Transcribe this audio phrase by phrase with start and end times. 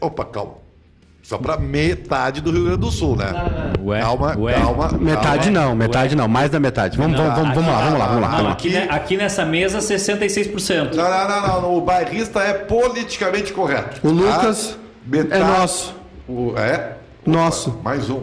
[0.00, 0.54] Opa, calma.
[1.22, 3.26] Só pra metade do Rio Grande do Sul, né?
[3.82, 4.54] Ué, calma, ué.
[4.54, 4.88] calma.
[4.98, 5.66] Metade calma.
[5.68, 6.96] não, metade não, mais da metade.
[6.96, 8.28] Vamos, vamos, vamos, vamos lá, vamos lá, vamos lá.
[8.28, 8.52] Não, Vamos lá.
[8.52, 10.94] aqui, aqui nessa mesa, 66%.
[10.94, 11.74] Não, não, não, não, não.
[11.76, 14.00] O bairrista é politicamente correto.
[14.06, 14.76] O Lucas
[15.06, 15.94] Metade- é nosso.
[16.26, 16.96] O- é?
[17.26, 17.78] Nosso.
[17.84, 18.22] Mais um.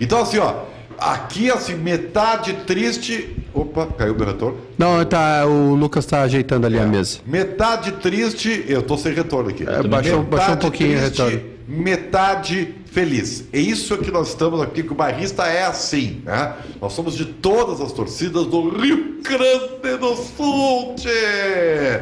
[0.00, 0.54] Então, assim, ó.
[0.98, 3.41] Aqui, assim, metade triste.
[3.54, 4.56] Opa, caiu meu retorno.
[4.78, 7.18] Não, tá, o Lucas tá ajeitando ali a mesa.
[7.26, 8.64] Metade triste.
[8.66, 9.64] Eu tô sem retorno aqui.
[9.68, 11.40] É, baixou- baixou um pouquinho o retorno.
[11.68, 13.44] Metade feliz.
[13.52, 16.54] É isso que nós estamos aqui, que o bairrista é assim, né?
[16.80, 22.00] Nós somos de todas as torcidas do Rio Grande do Sul, tchê!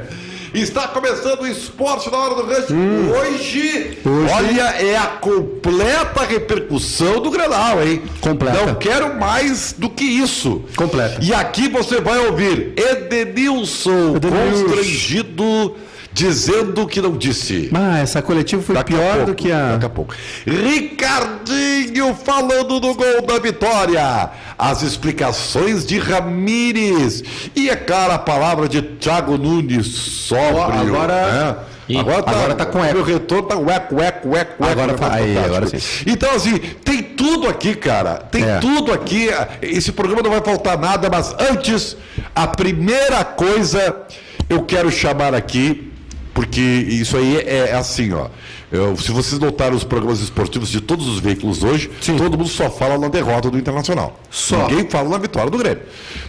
[0.53, 2.71] Está começando o esporte na hora do rush.
[2.71, 4.25] Hoje, Hum.
[4.25, 8.03] Hoje- olha, é a completa repercussão do Grenal, hein?
[8.21, 8.67] Completa.
[8.67, 10.63] Não quero mais do que isso.
[10.77, 11.19] Completa.
[11.23, 14.65] E aqui você vai ouvir Edenilson Edenilson.
[14.65, 15.77] constrangido
[16.13, 17.71] dizendo que não disse.
[17.75, 19.73] Ah, essa coletiva foi Daqui a pior pouco, do que a.
[19.73, 20.15] Daqui a pouco.
[20.47, 24.31] Ricardinho falando do gol da vitória.
[24.59, 27.23] As explicações de Ramires.
[27.55, 30.81] E, é claro, a palavra de Thiago Nunes sóbrio.
[30.81, 31.57] Agora- né?
[31.99, 32.95] Agora tá, agora tá com eco.
[32.95, 35.01] Meu retorno tá ueco, eco, eco, Agora eco.
[35.01, 36.05] tá- aí, agora sim.
[36.07, 38.15] Então, assim, tem tudo aqui, cara.
[38.31, 38.59] Tem É.
[38.61, 39.29] tudo aqui.
[39.61, 41.97] Esse programa não vai faltar nada, mas antes,
[42.33, 44.03] a primeira coisa
[44.49, 45.90] eu quero chamar aqui,
[46.33, 48.29] porque isso aí é, é assim, ó.
[48.73, 52.71] Eu- se vocês notaram os programas esportivos de todos os veículos hoje, todo mundo só
[52.71, 54.19] fala na derrota do Internacional.
[54.31, 54.69] Só.
[54.69, 55.83] Ninguém fala na vitória do Grêmio.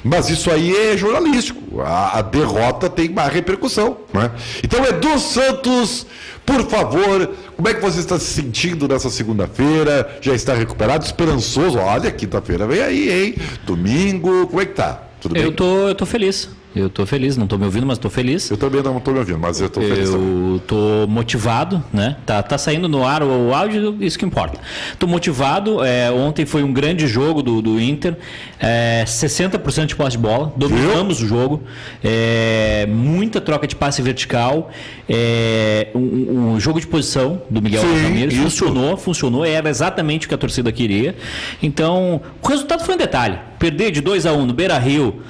[0.04, 1.82] Mas isso aí é jornalístico.
[1.82, 3.98] A, a derrota tem mais repercussão.
[4.12, 4.32] Né?
[4.64, 6.08] Então, Edu Santos,
[6.44, 10.18] por favor, como é que você está se sentindo nessa segunda-feira?
[10.22, 11.78] Já está recuperado, esperançoso?
[11.78, 13.36] Olha, quinta-feira vem aí, hein?
[13.66, 15.00] Domingo, como é que tá?
[15.22, 15.44] Tudo bem?
[15.44, 16.50] Eu tô, eu tô feliz.
[16.74, 18.50] Eu tô feliz, não tô me ouvindo, mas tô feliz.
[18.50, 20.10] Eu também não estou me ouvindo, mas eu estou feliz.
[20.10, 22.16] Eu tô motivado, né?
[22.26, 24.58] Tá, tá saindo no ar o, o áudio, isso que importa.
[24.98, 25.84] Tô motivado.
[25.84, 28.18] é, ontem foi um grande jogo do, do Inter.
[28.58, 30.54] É, 60% de posse de bola.
[30.56, 31.62] Dominamos o jogo.
[32.02, 34.72] É, muita troca de passe vertical.
[35.10, 38.34] É, um, um jogo de posição do Miguel Sim, Ramírez.
[38.34, 38.44] isso.
[38.44, 39.46] Funcionou, funcionou.
[39.46, 41.16] Era exatamente o que a torcida queria.
[41.62, 43.38] Então, o resultado foi um detalhe.
[43.60, 45.22] Perder de 2 a 1 um no Beira Rio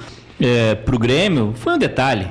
[0.42, 2.28] é, pro Grêmio foi um detalhe.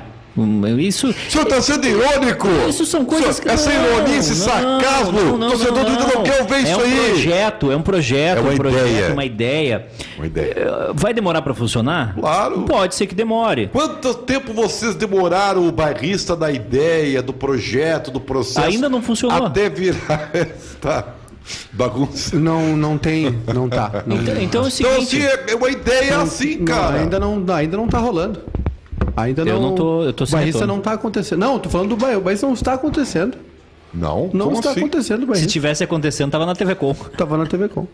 [0.78, 2.48] Isso, O senhor está sendo irônico!
[2.66, 3.52] isso são coisas Senhor, que.
[3.54, 6.54] Essa não, ironia, esse não, sarcasmo, não, não, o torcedor do Inter não quer ver
[6.54, 7.10] é isso um aí!
[7.10, 9.12] Projeto, é um projeto, É uma um projeto, ideia.
[9.12, 9.86] uma ideia.
[10.16, 10.54] Uma ideia.
[10.56, 12.14] Eh, Vai demorar para funcionar?
[12.14, 12.62] Claro.
[12.62, 13.68] Pode ser que demore.
[13.70, 18.66] Quanto tempo vocês demoraram o bairrista da ideia, do projeto, do processo?
[18.66, 19.48] Ainda não funcionou.
[19.48, 21.08] Até virar esta
[21.72, 22.38] bagunça.
[22.38, 23.30] Não, não tem.
[23.54, 24.04] Não tá.
[24.06, 25.16] Não, Então, então é o Então, seguinte.
[25.26, 27.00] assim, é uma ideia assim, não, cara.
[27.00, 28.40] ainda, não, ainda não tá rolando.
[29.16, 29.62] Ainda Eu não.
[29.70, 30.74] não tô- eu tô O sem Barrista retorno.
[30.74, 31.38] não tá acontecendo.
[31.40, 32.18] Não, tô falando do Bahia.
[32.18, 33.36] O Barrista não está acontecendo.
[33.92, 34.80] Não, Não como está assim?
[34.80, 36.94] acontecendo o se tivesse acontecendo, tava na TV Com.
[36.94, 37.86] Tava na TV Com.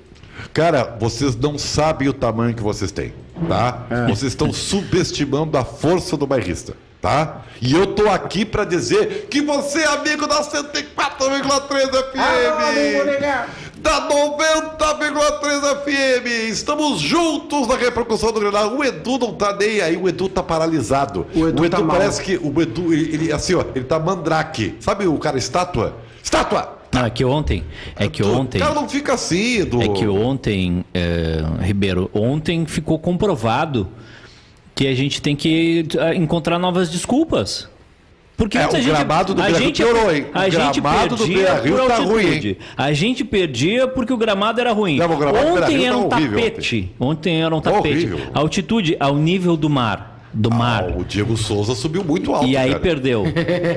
[0.55, 3.13] Cara, vocês não sabem o tamanho que vocês têm,
[3.49, 3.85] tá?
[3.91, 4.03] É.
[4.07, 7.43] Vocês estão subestimando a força do bairrista, tá?
[7.61, 13.69] E eu tô aqui pra dizer que você é amigo da 104,3 FM!
[13.79, 16.51] da 90,3 FM!
[16.51, 18.77] Estamos juntos na repercussão do Grenal.
[18.77, 21.27] O Edu não tá nem aí, o Edu tá paralisado.
[21.35, 21.97] O Edu tá mal.
[21.97, 24.77] parece que o Edu, ele, ele, assim, ó, ele tá mandrake.
[24.81, 25.97] Sabe o cara estátua?
[26.23, 26.77] Estátua!
[26.93, 27.65] Não, é que ontem.
[27.97, 28.59] É que ontem.
[28.59, 29.83] O cara não fica assim, Edu.
[29.83, 33.89] É que ontem, é, Ribeiro, ontem ficou comprovado
[34.79, 37.69] que a gente tem que eh, encontrar novas desculpas.
[38.37, 40.27] Porque É, o gente, gramado do a Beira-Rio gente, piorou, hein?
[40.33, 42.57] O A gente gramado do Beira-Rio por tá ruim, hein?
[42.77, 44.97] A gente perdia porque o gramado era ruim.
[44.97, 46.93] Não, gramado do ontem era tá um horrível tapete.
[47.01, 47.89] Ontem era um tapete.
[47.89, 48.21] Horrível.
[48.33, 50.18] A altitude ao nível do mar.
[50.33, 50.85] Do mar.
[50.95, 52.47] Ah, o Diego Souza subiu muito alto.
[52.47, 52.81] e aí cara.
[52.81, 53.25] perdeu.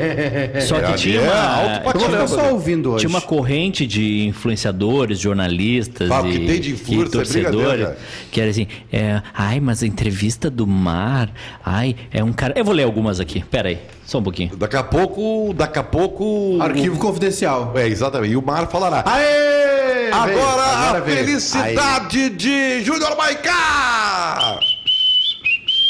[0.68, 2.51] Só que tinha é uma, alto só né?
[2.51, 3.00] ouvindo hoje.
[3.06, 7.59] tinha uma corrente de influenciadores, jornalistas Ah, o e, que tem de e é torcedores
[7.59, 7.98] brincadeira.
[8.31, 11.30] que era assim, é, ai, mas a entrevista do Mar,
[11.63, 12.54] ai, é um cara...
[12.57, 14.56] Eu vou ler algumas aqui, pera aí, só um pouquinho.
[14.57, 16.57] Daqui a pouco, daqui a pouco...
[16.62, 17.71] Arquivo confidencial.
[17.75, 18.33] É, exatamente.
[18.33, 19.04] E o Mar falará.
[19.06, 20.12] Aê!
[20.12, 21.18] Agora, Veio, agora a veio.
[21.19, 24.59] felicidade de Júnior Maicá!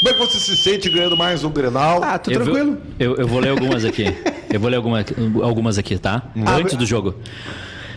[0.02, 2.02] Como é que você se sente ganhando mais um Grenal?
[2.02, 2.78] Ah, tô Eu vou- tranquilo.
[2.98, 4.04] Eu, eu vou ler algumas aqui.
[4.52, 5.04] Eu vou ler alguma,
[5.44, 6.24] algumas aqui, tá?
[6.58, 7.14] Antes do jogo.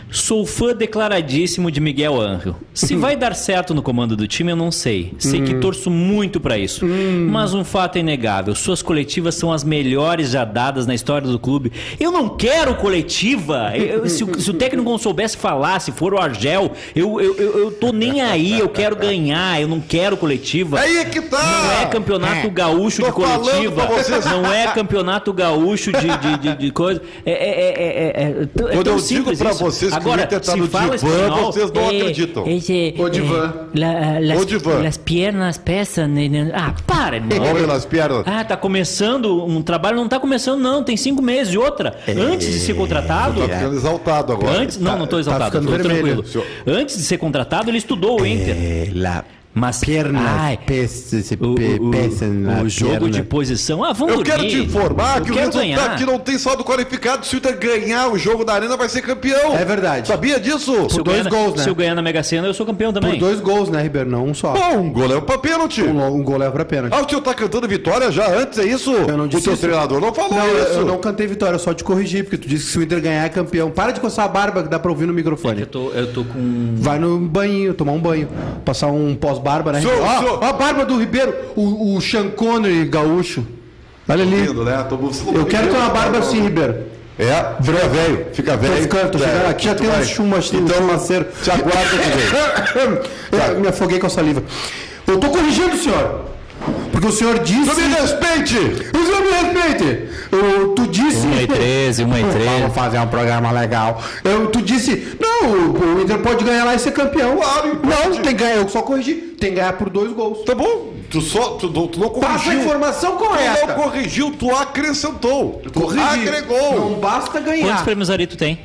[0.08, 2.54] Sou fã declaradíssimo de Miguel Angel.
[2.72, 5.12] Se vai dar certo no comando do time, eu não sei.
[5.18, 6.86] Sei que torço muito pra isso.
[6.86, 11.38] Mas um fato é inegável: suas coletivas são as melhores já dadas na história do
[11.38, 11.72] clube.
[11.98, 13.72] Eu não quero coletiva.
[13.76, 17.34] Eu- se, o- se o técnico não soubesse falar, se for o Argel, eu, eu,
[17.36, 18.58] eu, eu tô nem aí.
[18.58, 19.60] Eu quero ganhar.
[19.60, 20.78] Eu não quero coletiva.
[20.78, 21.42] Aí é que tá!
[21.42, 23.42] Não é campeonato gaúcho Tô de coletiva.
[23.42, 24.24] falando pra vocês.
[24.24, 27.02] Não é campeonato gaúcho de, de, de, de coisa.
[27.24, 29.44] É, é, é, é, é, é tão- é Quando eu digo isso.
[29.54, 32.46] vocês Agora, tá se no fala divã, espanhol, vocês não é, acreditam.
[32.46, 33.54] esse, O divã.
[33.74, 34.82] é, la- las, O divã.
[34.82, 36.06] Las piernas pesam.
[36.08, 36.50] né, né.
[36.54, 37.38] Ah, para, irmão.
[37.40, 38.22] Olha nas pernas.
[38.26, 40.82] Ah, tá começando um trabalho, não tá começando, não.
[40.82, 41.54] Tem cinco meses.
[41.54, 43.40] E outra, antes de ser contratado.
[43.46, 44.58] Tá ficando exaltado agora.
[44.58, 46.22] Antes, não, não tô exaltado, ficando tô vermelho.
[46.22, 46.46] tranquilo.
[46.66, 48.56] Antes de ser contratado, ele estudou o Inter.
[48.56, 49.24] É, la
[49.58, 51.52] Mas, pernas ai, se o,
[51.86, 53.08] o- pesam na o jogo perna.
[53.10, 53.82] de posição.
[53.82, 54.50] Ah, vamos Eu quero dormir.
[54.52, 55.96] te informar Eu que o quero resultado ganhar.
[55.96, 59.00] que não tem saldo qualificado, se o Inter ganhar o jogo da Arena, vai ser
[59.00, 59.56] campeão.
[59.56, 60.08] É verdade.
[60.08, 60.90] Sabia disso?
[60.90, 61.62] Se eu dois gols, né?
[61.62, 63.18] Se eu ganhar na Mega Sena, eu sou campeão Por também.
[63.18, 64.10] dois gols, né, Ribeiro?
[64.10, 64.52] Não um só.
[64.52, 65.82] Bom, um gol é pra pênalti.
[65.82, 66.92] Um, um gol leva pra pênalti.
[66.92, 68.92] Ah, o tio tá cantando vitória já antes, é isso?
[68.92, 69.62] Eu não o disse teu isso.
[69.62, 70.72] treinador não falou Não, eu- isso.
[70.80, 73.00] eu não cantei vitória, eu só te corrigi, porque tu disse que se o Inter
[73.00, 73.70] ganhar é campeão.
[73.70, 75.62] Para de coçar a barba que dá pra ouvir no microfone.
[75.62, 76.74] Eu tô, eu tô com.
[76.76, 78.28] Vai no banho, tomar um banho.
[78.62, 79.80] Passar um pós-barba, né?
[79.80, 80.38] Senhor, Ó, senhor.
[80.42, 83.44] ó a barba do Ribeiro, o, o Sean Connery gaúcho.
[84.08, 84.40] Olha ali.
[84.46, 84.84] Lindo, né?
[84.88, 84.96] Tô-
[85.34, 85.92] Eu quero ter uma não.
[86.18, 86.76] assim, Ribeiro.
[87.18, 88.74] É, fica velho, fica velho.
[88.76, 89.48] Tô ficando, tô É.
[89.48, 91.26] Aqui já tem uns chumas, um Então, chumaceiro.
[91.42, 91.80] te aguarda
[93.30, 94.42] que É, me afoguei com a saliva.
[95.06, 96.26] Eu tô corrigindo senhor.
[96.96, 97.70] Porque o senhor disse.
[97.70, 98.56] Tu me respeite!
[98.56, 100.08] O senhor me respeite!
[100.32, 101.26] Eu- tu disse.
[101.26, 102.48] 1 e 13, 1 e 13.
[102.60, 104.02] Vamos fazer um programa legal.
[104.24, 105.14] Eu, tu disse.
[105.20, 107.36] Não, o, Inter pode ganhar lá e ser campeão.
[107.36, 108.56] Claro, Não, tem que ganhar.
[108.56, 109.12] Eu só corrigi.
[109.38, 110.42] Tem que ganhar por dois gols.
[110.46, 112.60] Tá bom, tu só, tu, não- tu não Passa a corrigiu.
[112.62, 113.72] informação Tu não correta.
[113.74, 115.60] corrigiu, tu acrescentou.
[115.62, 116.02] Tu Corrigi.
[116.02, 116.80] agregou.
[116.80, 117.84] Não basta Quantos ganhar.
[117.84, 118.58] prêmios Ari tu tem?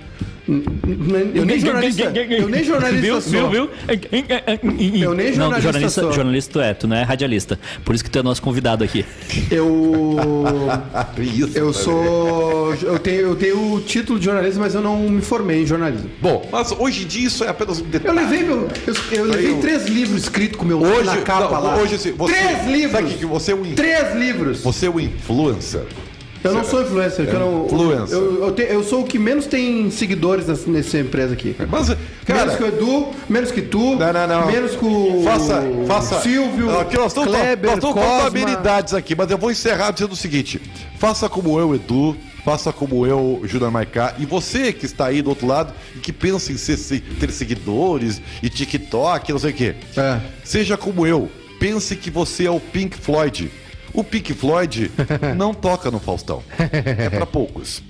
[1.35, 2.03] Eu nem jornalista.
[2.31, 3.31] Eu nem jornalista Viu, sou.
[3.31, 3.69] viu, viu?
[5.01, 6.11] Eu nem Não, jornalista jornalista, sou.
[6.13, 7.59] jornalista tu é, tu não é radialista.
[7.85, 9.05] Por isso que tu é nosso convidado aqui.
[9.49, 10.19] Eu.
[11.17, 12.73] Isso, Eu tá sou.
[12.81, 16.09] Eu tenho, eu tenho o título de jornalista, mas eu não me formei em jornalismo.
[16.21, 18.19] Bom, mas hoje em dia isso é apenas um Eu detalhe.
[18.19, 18.67] levei meu.
[18.87, 21.75] Eu, eu levei eu- três livros escritos com meu nome Hoje, na capa não, lá.
[21.77, 22.91] hoje assim, você, três livros!
[22.91, 24.61] Sabe que você é um, Três livros!
[24.61, 25.81] você é um influencer.
[26.43, 27.65] Eu não sou influencer, que eu não.
[27.65, 28.17] influencer.
[28.17, 31.55] Eu, eu, te- eu sou o que menos tem seguidores nessa, nessa empresa aqui.
[31.69, 31.95] Mas,
[32.25, 34.47] cara, menos que o Edu, menos que tu, Não, não, não.
[34.47, 36.21] menos que o faça, faça.
[36.21, 40.13] Silvio, Aqui nós estamos, Kleber, nós estamos com habilidades aqui, mas eu vou encerrar dizendo
[40.13, 40.59] o seguinte:
[40.97, 42.17] faça como eu, Edu.
[42.43, 44.15] Faça como eu, Júnior Maicá.
[44.17, 47.29] E você que está aí do outro lado e que pensa em ser- se- ter
[47.31, 49.75] seguidores e TikTok, não sei o quê.
[49.95, 50.19] É.
[50.43, 51.29] Seja como eu.
[51.59, 53.51] Pense que você é o Pink Floyd.
[53.93, 54.91] O Pink Floyd
[55.35, 56.41] não toca no Faustão.
[56.57, 57.81] É pra poucos.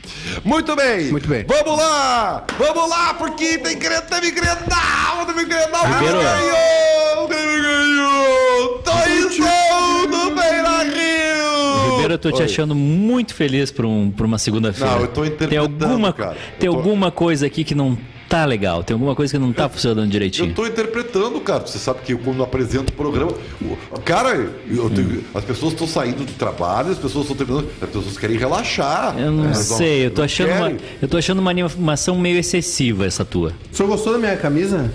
[0.44, 1.12] Muito bem.
[1.12, 1.46] Muito bem.
[1.48, 2.44] Vamos lá.
[2.58, 5.86] Vamos lá, porque tem Grenal, teve Grenal, teve Grenal.
[5.86, 6.18] Ribeiro.
[6.18, 8.80] Ganhou, teve ganhou.
[8.80, 11.92] Toizão do Beira Rio.
[11.92, 12.46] Ribeiro, eu tô te Oi.
[12.46, 14.94] achando muito feliz por, um, por uma segunda-feira.
[14.96, 16.38] Não, eu tô Tem interpretando, alguma, cara.
[16.60, 17.98] tem Eu tô- alguma coisa aqui que não
[18.32, 18.84] tá legal.
[18.84, 20.54] Tem alguma coisa que não tá funcionando Eu direitinho.
[20.54, 21.68] tô interpretando, cara.
[21.68, 23.32] Você sabe que eu, quando eu apresento o programa.
[23.62, 27.68] o- Cara, eu tenho- as pessoas estão saindo do trabalho, as pessoas estão terminando.
[27.82, 29.18] As pessoas querem relaxar.
[29.20, 33.24] Eu não sei, eu tô achando uma, eu tô achando uma animação meio excessiva essa
[33.26, 33.54] tua.
[33.72, 34.92] O senhor gostou da minha camisa?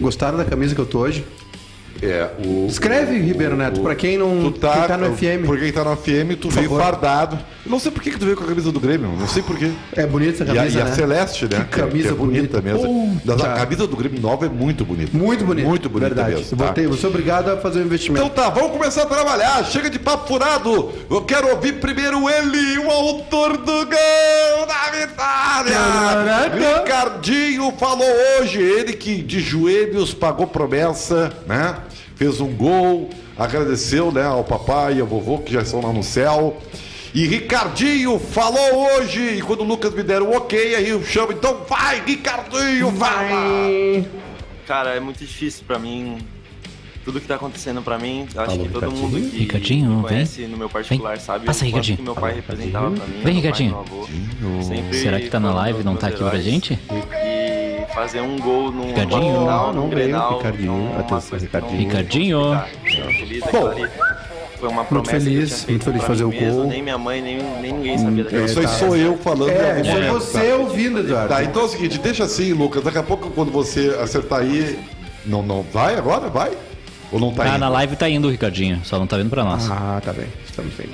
[0.00, 1.24] Gostaram da camisa que eu tô hoje?
[2.04, 2.66] É, o.
[2.68, 5.46] Escreve, Ribeiro Neto, pra quem não Tu tá, quem tá no FM.
[5.46, 6.82] Por quem tá no FM, tu veio favor.
[6.82, 7.38] fardado.
[7.64, 9.42] Eu não sei por que, que tu veio com a camisa do Grêmio, não sei
[9.42, 9.70] por quê.
[9.96, 10.92] É bonita essa E a, camisa, e a né?
[10.92, 11.66] Celeste, né?
[11.70, 12.60] Que camisa é bonita, bonita.
[12.60, 13.20] mesmo.
[13.24, 13.46] Puta.
[13.52, 15.16] A camisa do Grêmio nova é muito bonita.
[15.16, 15.66] Muito bonita.
[15.68, 16.36] Muito bonita Verdade.
[16.36, 16.62] mesmo.
[16.62, 16.82] Eu tá?
[16.82, 18.26] Vou ser obrigado a fazer um investimento.
[18.26, 19.64] Então tá, vamos começar a trabalhar.
[19.64, 20.92] Chega de papo furado.
[21.10, 25.74] Eu quero ouvir primeiro ele, o autor do gol da vitória.
[25.74, 26.78] Caraca.
[26.80, 28.06] Ricardinho falou
[28.40, 31.76] hoje, ele que de joelhos pagou promessa, né?
[32.16, 36.02] Fez um gol, agradeceu, né, ao papai e ao vovô que já estão lá no
[36.02, 36.56] céu.
[37.12, 41.32] E Ricardinho falou hoje, e quando o Lucas me der o ok, aí eu chamo,
[41.32, 43.28] então vai, Ricardinho, vai!
[43.28, 44.06] Vai.
[44.66, 46.18] Cara, é muito difícil pra mim.
[47.04, 49.08] Tudo que tá acontecendo pra mim, acho Alô, que todo Ricardinho?
[49.08, 50.02] mundo que Ricardinho, me vem.
[50.04, 51.96] conhece no meu particular sabe Passa o Ricardinho.
[51.98, 53.12] que meu pai representava pra mim.
[53.16, 53.70] Vem, pai, Ricardinho.
[53.70, 54.62] meu avô.
[54.64, 56.44] Sempre Será que tá na live e não tá aqui pra heróis.
[56.44, 56.72] gente?
[56.72, 56.78] E
[57.94, 59.20] fazer um gol num Ricardinho.
[59.20, 60.72] final, Não, não num veio, Grenal, Ricardinho.
[60.72, 61.78] numa Atenção, Ricardinho.
[61.78, 62.60] Ricardinho.
[63.18, 63.88] Feliz, aquilo ali
[64.58, 66.66] Foi uma promessa feliz, que eu tinha muito feliz de pra fazer o mesmo, gol.
[66.68, 68.44] Nem minha mãe, nem, nem ninguém sabia daquilo.
[68.44, 69.50] Isso aí sou eu falando.
[69.50, 70.54] É, foi momento, você tá?
[70.56, 71.28] ouvindo, Eduardo.
[71.28, 72.82] Tá, então é o seguinte, deixa assim, Lucas.
[72.82, 74.78] Daqui a pouco, quando você acertar aí.
[75.26, 75.62] Não, não.
[75.62, 76.28] Vai agora?
[76.28, 76.50] Vai?
[77.12, 77.58] Ou não tá Ah, indo?
[77.58, 79.70] na live tá indo o Ricardinho, só não tá vindo pra nós.
[79.70, 80.26] Ah, tá bem.
[80.44, 80.88] Estamos bem.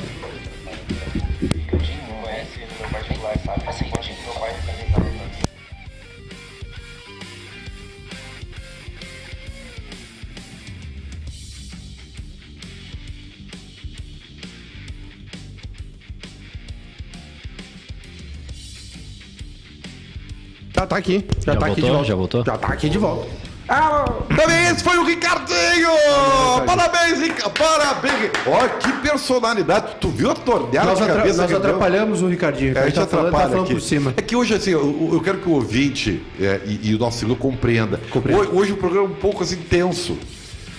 [20.80, 21.24] Tá, tá aqui.
[21.44, 21.92] Já, Já tá aqui de voltou?
[21.96, 22.08] volta.
[22.08, 22.44] Já voltou?
[22.44, 23.28] Já tá aqui de volta.
[23.68, 25.90] Ah, Também esse foi o Ricardinho!
[26.66, 27.52] Parabéns, Ricardo!
[27.52, 28.30] Parabéns!
[28.46, 29.96] Ó, que personalidade!
[30.00, 31.58] Tu viu a torneada nós de cabeça nós que deu?
[31.58, 32.76] atrapalhamos o Ricardinho.
[32.76, 33.74] É, a gente tá falando, atrapalha tá falando aqui.
[33.74, 34.14] por cima.
[34.16, 37.24] É que hoje, assim, eu, eu quero que o ouvinte é, e, e o nosso
[37.36, 38.00] compreenda.
[38.10, 38.40] Compreenda.
[38.42, 40.18] Hoje, hoje o programa é um pouco assim tenso.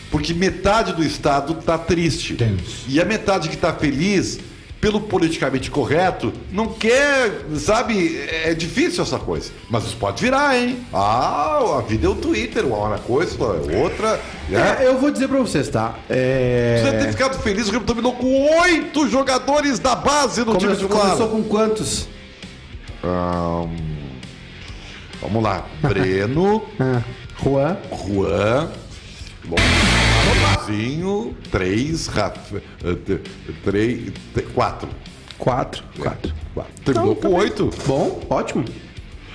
[0.10, 2.34] Porque metade do Estado tá triste.
[2.34, 2.84] Tenso.
[2.89, 4.39] E a metade que tá feliz,
[4.82, 8.18] pelo politicamente correto, não quer, sabe?
[8.44, 9.52] É difícil essa coisa.
[9.70, 10.80] Mas isso pode virar, hein?
[10.92, 14.20] Ah, a vida é o Twitter, uma hora coisa, outra.
[14.50, 14.78] Né?
[14.82, 15.94] É, eu vou dizer pra vocês, tá?
[16.10, 16.82] É...
[16.84, 21.02] Você ter ficado feliz, o Grêmio dominou com oito jogadores da base no time titular.
[21.04, 22.08] começou com quantos?
[23.04, 23.70] Ahn,
[25.22, 25.64] vamos lá.
[25.82, 27.02] Breno, Ah,
[27.44, 27.78] Juan.
[28.08, 28.68] Juan,
[29.46, 29.56] bom,
[30.40, 33.18] Rafazinho, três, Rafa, eh,
[33.64, 34.12] três,
[34.54, 34.90] quatro.
[35.38, 35.84] Quatro.
[36.00, 36.34] Quatro.
[36.54, 36.74] Quatro.
[36.86, 37.70] Terminou Então, com tá oito.
[37.86, 38.66] Bom, ótimo.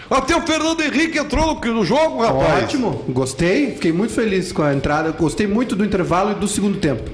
[0.09, 2.65] Até o Fernando Henrique entrou no, jogo, rapaz.
[2.65, 3.05] Ótimo.
[3.09, 3.73] Gostei.
[3.73, 5.11] Fiquei muito feliz com a entrada.
[5.11, 7.11] Gostei muito do intervalo e do segundo tempo.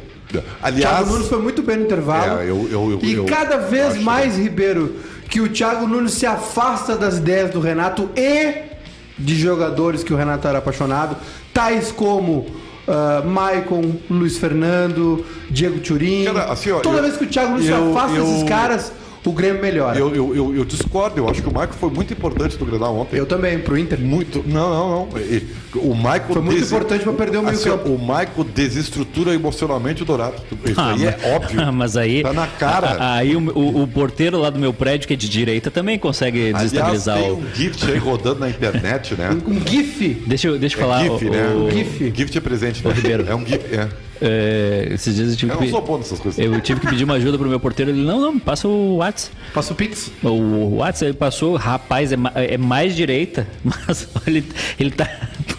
[0.63, 2.41] Aliás, Thiago Nunes foi muito bem no intervalo.
[2.41, 4.97] É, eu- eu- eu- e cada vez mais, Ribeiro,
[5.29, 8.71] que o Thiago Nunes se afasta das ideias do Renato e
[9.19, 11.17] de jogadores que o Renato era apaixonado,
[11.53, 12.47] tais como
[12.89, 16.25] ah, Maicon, Luiz Fernando, Diego Turim.
[16.25, 18.43] Cara, assim, ó, Toda eu- vez que o Thiago Nunes eu- se afasta eu- desses
[18.49, 18.93] caras,
[19.25, 19.99] o Grêmio melhora.
[19.99, 21.19] Eu, eu, eu, eu, eu discordo.
[21.19, 23.25] Eu acho que o Michael foi muito importante no Grenal ontem.
[23.25, 23.99] também, pro Inter.
[24.01, 24.43] Muito.
[24.47, 25.19] Não, não, não.
[25.21, 27.89] E- O Michael Foi muito importante pra perder o meio assim, campo.
[27.91, 30.35] O Michael desestrutura emocionalmente o Dourado.
[30.67, 31.73] Isso Ah, aí mas- é óbvio.
[31.73, 32.23] mas aí.
[32.23, 32.97] Tá na cara.
[33.15, 36.41] Aí o, o- o porteiro lá do meu prédio, que é de direita, também consegue
[36.49, 37.37] Aliás, desestabilizar tem o.
[37.37, 39.31] um gift aí rodando na internet, né?
[39.47, 40.23] Um GIF.
[40.27, 41.07] Deixa eu, deixa eu falar.
[41.07, 41.47] é GIF, o, né?
[41.55, 42.13] o- GIF.
[42.15, 42.93] Gift é presente, né?
[42.93, 43.25] Ribeiro.
[43.29, 43.75] É um gift.
[43.75, 43.89] É.
[44.25, 45.65] é, esses dias eu tive Eu que.
[45.65, 46.39] não sou bom nessas coisas.
[46.45, 47.91] Eu tive que pedir uma ajuda pro meu porteiro.
[47.91, 49.37] Ele, não, não, passa o WhatsApp.
[49.53, 50.13] Passa o Pix.
[50.23, 54.45] O WhatsApp ele passou, rapaz, é, é mais direita, mas ele,
[54.79, 55.09] ele tá.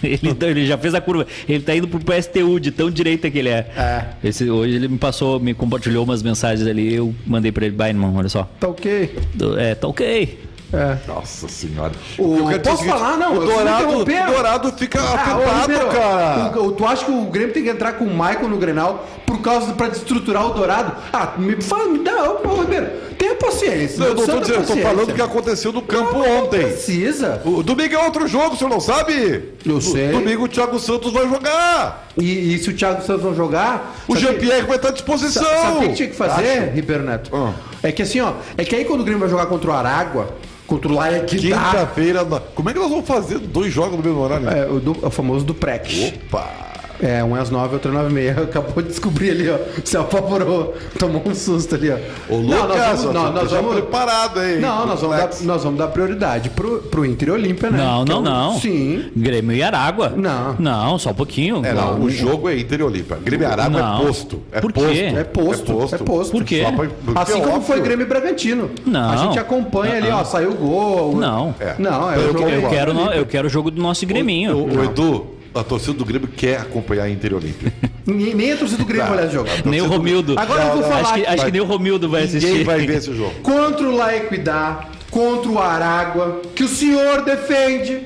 [0.04, 1.26] Ele, tá- ele já fez a curva.
[1.48, 3.70] Ele tá indo pro PSTU de tão direita que ele é.
[3.78, 4.06] É.
[4.24, 6.94] Esse, hoje ele me passou, me compartilhou umas mensagens ali.
[6.94, 8.44] Eu mandei pra ele, vai, irmão, olha só.
[8.60, 9.16] Tá ok.
[9.58, 10.40] É, tá ok.
[10.74, 10.98] É.
[11.08, 11.92] Nossa senhora.
[12.18, 13.16] O- Eu posso falar?
[13.18, 14.04] Não, O Dourado, o.
[14.06, 15.04] Dourado fica Ah,
[15.38, 16.60] ô, afetado, Ribeiro, cara.
[16.62, 19.40] o- tu acha que o Grêmio tem que entrar com o Michael no Grenal por
[19.42, 20.94] causa pra destruturar o Dourado?
[21.14, 22.88] Ah, me fala, me dá, ô, ô, Ribeiro,
[23.20, 24.00] tenha paciência.
[24.00, 26.62] Não, eu não tô dizendo, eu tô falando o que aconteceu no campo Não ontem.
[26.64, 27.40] Precisa.
[27.46, 29.54] O domingo é outro jogo, o senhor não sabe?
[29.64, 30.10] Eu Do- sei.
[30.12, 32.08] Domingo o Thiago Santos vai jogar.
[32.18, 33.96] E, e se o Thiago Santos não jogar.
[34.08, 35.44] O Jean-Pierre vai estar à disposição.
[35.44, 36.72] sa- Sabe o que tinha que fazer, Acho.
[36.72, 37.30] Ribeiro Neto?
[37.36, 37.54] Ah.
[37.84, 38.34] É que assim, ó.
[38.58, 40.34] É que aí quando o Grêmio vai jogar contra o Aragua,
[40.66, 41.58] contra o Laequidá.
[41.72, 42.26] Quinta-feira.
[42.56, 44.50] Como é que nós vamos fazer dois jogos no mesmo horário?
[44.50, 46.14] É, o, do- o famoso do PREC.
[46.28, 46.73] Opa!
[47.04, 48.32] É, um é às nove, outro é nove e meia.
[48.44, 49.58] Acabou de descobrir ali, ó.
[49.84, 50.74] Se apavorou.
[50.98, 51.96] Tomou um susto ali, ó.
[52.34, 54.60] Ô, Não, Lucas, nós vamos, ó, não, tá nós já vamos, preparado aí.
[54.60, 57.78] não, nós vamos, dar, nós vamos dar prioridade pro, pro Inter e Olímpia, né?
[57.78, 58.60] Não, Que é não, não.
[58.60, 59.06] Sim.
[59.16, 60.14] Grêmio e Aragua.
[60.16, 60.56] Não.
[60.58, 61.66] Não, só um pouquinho.
[61.66, 63.18] É, não, o jogo é Inter e Olímpia.
[63.24, 64.02] Grêmio e Aragua Não.
[64.02, 64.40] é posto.
[64.52, 64.82] É Por quê?
[64.82, 65.18] posto.
[65.20, 66.32] É posto, é posto.
[66.32, 66.64] Por quê?
[66.76, 67.62] Pra- Assim é como óbvio.
[67.68, 68.70] foi Grêmio e Bragantino.
[68.86, 69.10] Não.
[69.10, 71.18] A gente acompanha ali, ó, saiu o gol.
[71.18, 71.54] Não.
[71.60, 71.76] É.
[71.78, 74.06] Não, é Eu o jogo quero- Eu do quero, eu quero o jogo do nosso
[74.06, 74.56] Greminho.
[74.58, 77.74] O, o Edu, a torcida do Grêmio quer acompanhar Inter e Olímpia.
[78.06, 79.50] Nem, nem a torcida do Grêmio vai olhar esse jogo.
[79.64, 80.38] Nem o Romildo.
[80.38, 82.50] Agora eu vou Não, falar Acho que, acho que nem o Romildo vai assistir.
[82.50, 83.34] Ninguém vai ver esse jogo.
[83.42, 88.02] Contra o Laequidá, contra o Aragua, que o senhor defende.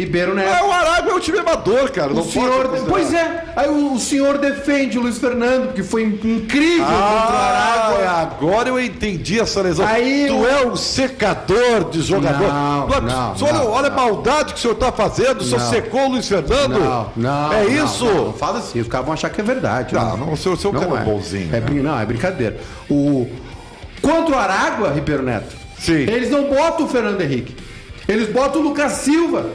[0.00, 0.48] Ribeiro Neto.
[0.48, 2.12] É, o Aragua é um time amador, cara.
[2.12, 5.82] não O senhor, pode pois é, aí o, o senhor defende o Luiz Fernando, que
[5.82, 8.10] foi incrível contra o Ah, Aragua.
[8.10, 9.86] agora eu entendi essa lesão.
[9.86, 12.48] Aí tu o- é um secador de jogador.
[12.48, 15.40] Não, Olha, não, olha, não, olha a maldade que o senhor está fazendo.
[15.40, 16.78] O senhor secou o Luiz Fernando.
[16.78, 17.52] Não, não.
[17.52, 18.04] É isso.
[18.04, 19.94] Não, não fala assim, os caras vão achar que é verdade.
[19.94, 21.66] Não, não, o senhor- o senhor não é bonzinho, É, né?
[21.82, 22.58] não, é brincadeira.
[22.90, 23.28] O...
[24.00, 25.92] Contra o Aragua, Ribeiro Neto, Sim.
[25.92, 27.54] eles não botam o Fernando Henrique.
[28.08, 29.46] Eles botam o Lucas Silva.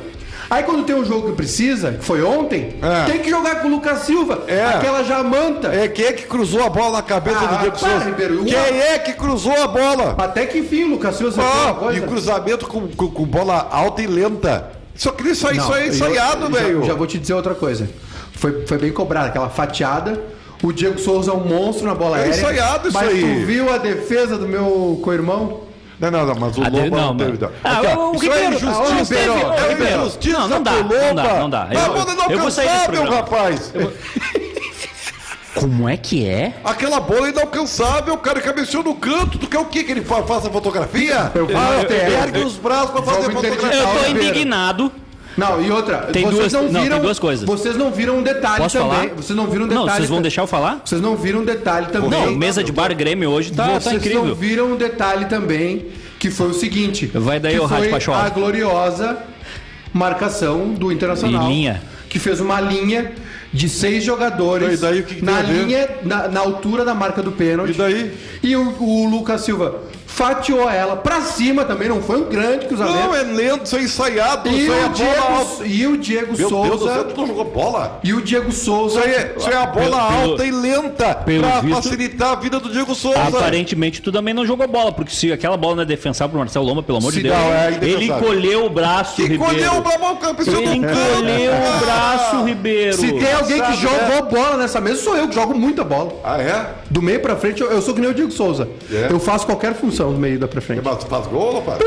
[0.49, 3.05] Aí quando tem um jogo que precisa, que foi ontem, É.
[3.11, 4.43] tem que jogar com o Lucas Silva.
[4.47, 4.63] É.
[4.65, 5.69] Aquela jamanta.
[5.73, 8.05] É quem é que cruzou a bola na cabeça Ah, do Diego para, Souza?
[8.05, 8.43] Ribeiro.
[8.45, 10.15] Quem é que cruzou a bola?
[10.17, 14.07] Até que enfim, o Lucas Silva Ah, e cruzamento com, com, com bola alta e
[14.07, 14.71] lenta.
[14.95, 16.81] Só que isso aí, Não, isso aí é ensaiado, velho.
[16.81, 17.89] Já, já vou te dizer outra coisa.
[18.33, 20.21] Foi, foi bem cobrado, aquela fatiada.
[20.63, 22.37] O Diego Souza é um monstro na bola É aérea.
[22.37, 23.21] ensaiado isso mas aí.
[23.21, 25.61] tu viu a defesa do meu co-irmão?
[25.99, 27.31] Não, não, não, mas o Ah, Lobo não, não, teve.
[27.31, 27.49] mas- não.
[27.63, 28.79] Ah, Aqui, ó, o é injustiça.
[28.81, 29.35] o Ribeiro, é
[29.65, 30.01] o Ribeiro.
[30.01, 31.39] injustiça Não, não dá, não dá, Loba.
[31.39, 31.67] não dá.
[31.69, 33.15] Ah, Eu- mano, eu vou sair desse inalcançável, programa.
[33.15, 33.73] rapaz.
[35.55, 36.53] Como é que é?
[36.65, 39.37] Aquela bola é inalcançável, o cara cabeceou no canto.
[39.37, 39.85] Tu quer o quê?
[39.85, 41.31] Que ele fa- faça fotografia?
[41.33, 42.11] Eu ah, TR.
[42.23, 43.79] ergue os braços pra fazer fotografia.
[43.79, 44.27] Eu tô Ribeiro.
[44.29, 44.91] indignado.
[45.37, 46.95] Não, e outra, Tem vocês duas- não não, viram.
[46.95, 47.45] tem duas coisas.
[47.45, 48.93] Vocês não viram um detalhe Posso também.
[48.93, 49.09] falar?
[49.15, 49.87] Vocês não viram um detalhe.
[49.87, 50.81] Não, vocês vão deixar eu falar?
[50.85, 52.09] Vocês não viram um detalhe também.
[52.09, 54.25] Não, mesa de bar Grêmio hoje tá, tá Vocês incrível.
[54.25, 55.87] não viram um detalhe também,
[56.19, 57.07] que foi o seguinte.
[57.13, 58.23] Vai daí que o Rádio foi Pachola.
[58.23, 59.17] a gloriosa
[59.93, 61.49] marcação do Internacional.
[61.49, 61.81] E linha.
[62.09, 63.11] Que fez uma linha
[63.51, 67.21] de seis jogadores E daí o que que na linha, na, na altura da marca
[67.21, 67.71] do pênalti.
[67.71, 68.11] E daí?
[68.43, 69.79] E o, o Lucas Silva
[70.15, 72.95] fatiou ela pra cima também, não foi um grande cruzamento.
[72.97, 75.63] Não, é lento, isso é ensaiado, e, é o bola alta.
[75.63, 76.93] Diego, e o Diego Meu Deus do Souza.
[76.93, 77.99] céu, tu não jogou bola?
[78.03, 78.99] E o Diego Souza.
[78.99, 81.75] Isso aí é, isso é a bola Pelo- pelo- alta e lenta pelo pra visto-
[81.83, 83.19] facilitar a vida do Diego Souza.
[83.21, 86.65] Aparentemente tu também não jogou bola, porque se aquela bola não é defensável pro Marcelo
[86.65, 87.35] Loma, pelo amor Se de Deus.
[87.37, 89.43] não, é ele encolheu o braço, Que Ribeiro.
[89.45, 92.95] colheu o Campos Ele encolheu o braço, Ribeiro.
[92.95, 94.21] Se tem alguém que Sabe, jogou né?
[94.31, 96.13] bola nessa mesa, sou eu que jogo muita bola.
[96.23, 96.67] Ah, é?
[96.89, 98.69] Do meio pra frente, eu, eu sou que nem o Diego Souza.
[98.91, 99.07] É?
[99.11, 100.81] Eu faço qualquer função do meio da pra frente.
[101.07, 101.79] Faz gol, rapaz?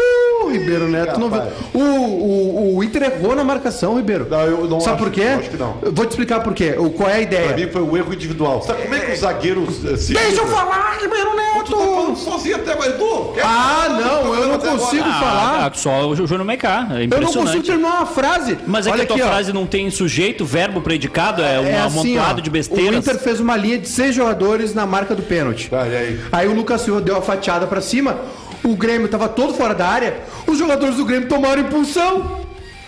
[0.48, 1.42] O Ribeiro Neto não viu.
[1.74, 4.26] O, o, o Inter errou na marcação, Ribeiro.
[4.28, 5.20] Não, eu não Sabe acho- por quê?
[5.22, 5.76] eu acho que não.
[5.82, 6.74] Eu vou te explicar por quê.
[6.78, 7.56] O, qual é a Pra ideia?
[7.66, 8.62] mim foi um erro individual.
[8.62, 10.12] Sabe como é que os zagueiros eh, se.
[10.14, 11.28] Deixa eu falar, Ribeiro
[11.64, 12.16] Tu tá falando Neto!
[12.20, 13.32] sozinho até, mas tu?
[13.34, 13.88] quer Ah, falar?
[14.00, 14.70] não, eu não agora.
[14.78, 15.66] consigo Ah, falar.
[15.66, 16.86] ah, só o Júnior Meicá.
[16.92, 18.56] É Eu não consigo terminar uma frase.
[18.66, 19.28] Mas é Olha que a tua aqui, ó.
[19.28, 22.94] frase não tem sujeito, verbo, predicado, é um É assim, amontoado ó, de besteiras.
[22.94, 25.68] O Inter fez uma linha de seis jogadores na marca do pênalti.
[25.72, 26.20] E aí?
[26.32, 28.16] Aí o Lucas Silva deu a fatiada pra cima,
[28.64, 32.38] o Grêmio tava todo fora da área, os jogadores do Grêmio tomaram impulsão.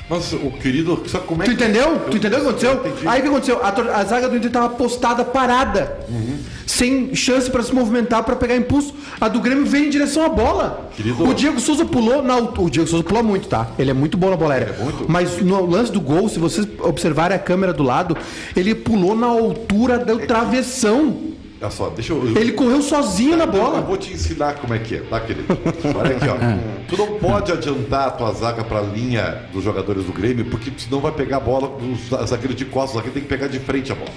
[0.09, 1.63] Mas o querido, sabe como é Tu que.
[1.63, 2.01] entendeu?
[2.11, 2.83] Tu entendeu o que aconteceu?
[3.09, 3.61] Aí o que aconteceu?
[3.63, 6.01] A, a zaga do Inter tava postada parada,
[6.67, 8.93] sem chance pra se movimentar pra pegar impulso.
[9.21, 10.91] A do Grêmio veio em direção à bola.
[10.97, 11.23] Querido.
[11.29, 13.69] O Diego Souza pulou na O Diego Souza pulou muito, tá?
[13.79, 14.75] Ele é muito bom na bola aérea.
[14.77, 15.05] É muito?
[15.09, 18.17] Mas no lance do gol, se vocês observarem a câmera do lado,
[18.57, 21.17] ele pulou na altura do travessão.
[21.61, 22.27] Olha só, deixa eu.
[22.39, 23.81] Ele correu sozinho na Eu bola.
[23.83, 25.47] vou te ensinar como é que é, tá, querido?
[25.95, 26.87] Olha aqui, ó.
[26.89, 31.01] Tu não pode adiantar a tua zaga pra linha dos jogadores do Grêmio, porque senão
[31.01, 32.93] vai pegar a bola dos zagueiros de costas.
[32.93, 34.09] O zagueiro tem que pegar de frente a bola,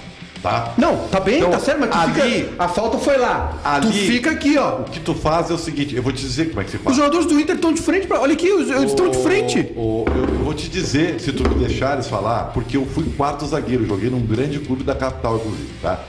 [0.42, 0.72] tá?
[0.78, 2.50] Não, tá bem, Então, tá certo, mas tu ali- fica.
[2.58, 3.58] A falta foi lá.
[3.62, 4.76] Tu Ali- fica aqui, ó.
[4.80, 6.78] O que tu faz é o seguinte, eu vou te dizer como é que se
[6.78, 6.96] Os faz.
[6.96, 8.20] jogadores do Inter estão de frente pra.
[8.22, 9.70] Olha aqui, os- eles estão de frente.
[9.76, 13.44] O- eu, eu vou te dizer, se tu me deixares falar, porque eu fui quarto
[13.44, 16.00] zagueiro, joguei num grande clube da capital, inclusive, tá?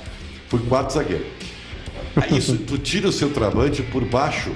[0.50, 1.26] Fui quarto zagueiro.
[2.16, 4.52] Aí isso, tu tira o seu travante por baixo,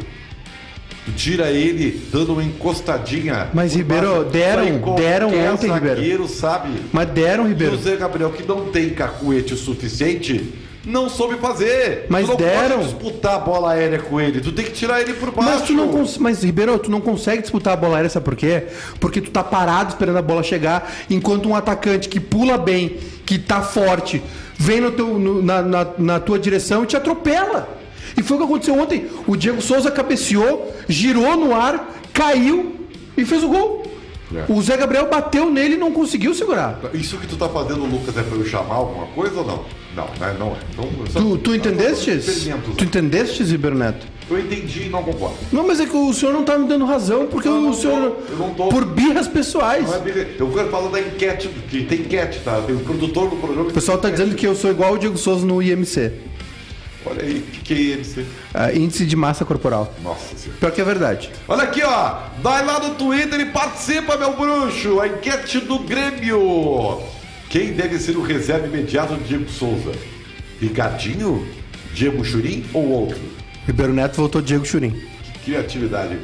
[1.06, 3.50] tu tira ele dando uma encostadinha.
[3.54, 5.96] Mas, por Ribeiro, deram- deram ontem, Ribeiro.
[5.98, 6.70] zagueiro sabe.
[6.94, 7.74] Mas deram, E Ribeiro.
[7.76, 10.54] o Zé Gabriel, que não tem cacuete o suficiente,
[10.86, 12.06] não soube fazer.
[12.08, 12.78] Mas tu não deram.
[12.78, 15.52] pode disputar a bola aérea com ele, tu tem que tirar ele por baixo.
[15.52, 16.06] Mas tu não.
[16.20, 18.64] Mas, Ribeiro, tu não consegue disputar a bola aérea, sabe por quê?
[19.02, 22.96] Porque tu tá parado esperando a bola chegar, enquanto um atacante que pula bem,
[23.30, 24.24] que tá forte,
[24.58, 27.78] vem no teu, no- na, na, na tua direção e te atropela.
[28.18, 29.06] E foi o que aconteceu ontem.
[29.28, 32.76] O Diego Souza cabeceou, girou no ar, caiu
[33.16, 33.84] e fez o gol.
[34.34, 34.52] É.
[34.52, 36.80] O Zé Gabriel bateu nele e não conseguiu segurar.
[36.92, 39.64] Isso que tu tá fazendo, Lucas, é pra eu chamar alguma coisa ou não?
[40.00, 40.36] Não, né?
[40.40, 40.58] não é.
[40.72, 42.28] Então, só- Tu, entendestes?
[42.28, 42.76] experimentos.
[42.76, 44.08] Tu entendestes, Ribeiro Neto?
[44.30, 45.36] Eu entendi e não concordo.
[45.52, 47.74] Não, mas é que o senhor não tá me dando razão, porque Não, o não
[47.74, 48.12] senhor.
[48.12, 48.70] tô, eu não tô.
[48.70, 49.88] Por birras pessoais.
[49.88, 50.30] Não é beleza.
[50.38, 52.62] Eu quero falar da enquete, que tem enquete, tá?
[52.62, 53.68] Tem o produtor do programa.
[53.70, 56.12] O pessoal tá dizendo que eu sou igual o Diego Souza no IMC.
[57.06, 58.26] Olha aí, o que, que é IMC?
[58.54, 59.92] ah, índice de massa corporal.
[60.04, 60.60] Nossa senhora.
[60.60, 61.32] Pior que é verdade.
[61.48, 62.18] Olha aqui, ó.
[62.44, 65.00] Vai lá no Twitter e participa, meu bruxo.
[65.00, 67.00] A enquete do Grêmio.
[67.50, 69.92] Quem deve ser o reserva imediato de Diego Souza?
[70.62, 71.48] Ricardinho?
[71.96, 73.18] Diego Churim ou outro?
[73.66, 74.92] Ribeiro Neto voltou Diego Churim.
[75.34, 76.20] Que criatividade.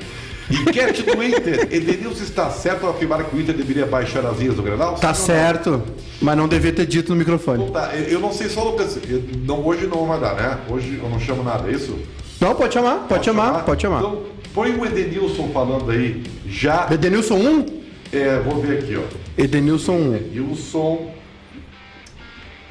[0.52, 1.68] Enquete do Inter.
[1.74, 4.94] Edenilson está certo ao afirmar que o Inter deveria baixar as linhas do Grenal?
[4.96, 5.82] Tá certo,
[6.22, 7.64] mas não devia ter dito no microfone.
[7.64, 9.00] Então tá, eu não sei só, Lucas.
[9.44, 10.60] não, hoje não vai dar, né?
[10.70, 11.98] Hoje eu não chamo nada, é isso?
[12.40, 13.98] Não, pode chamar, pode, chamar, pode chamar.
[13.98, 14.22] Então,
[14.54, 16.22] põe o Edenilson falando aí.
[16.48, 16.88] Já.
[16.92, 17.66] Edenilson 1?
[18.14, 19.42] É, vou ver aqui, ó.
[19.42, 20.16] Edenilson 1.
[20.18, 21.15] Edenilson.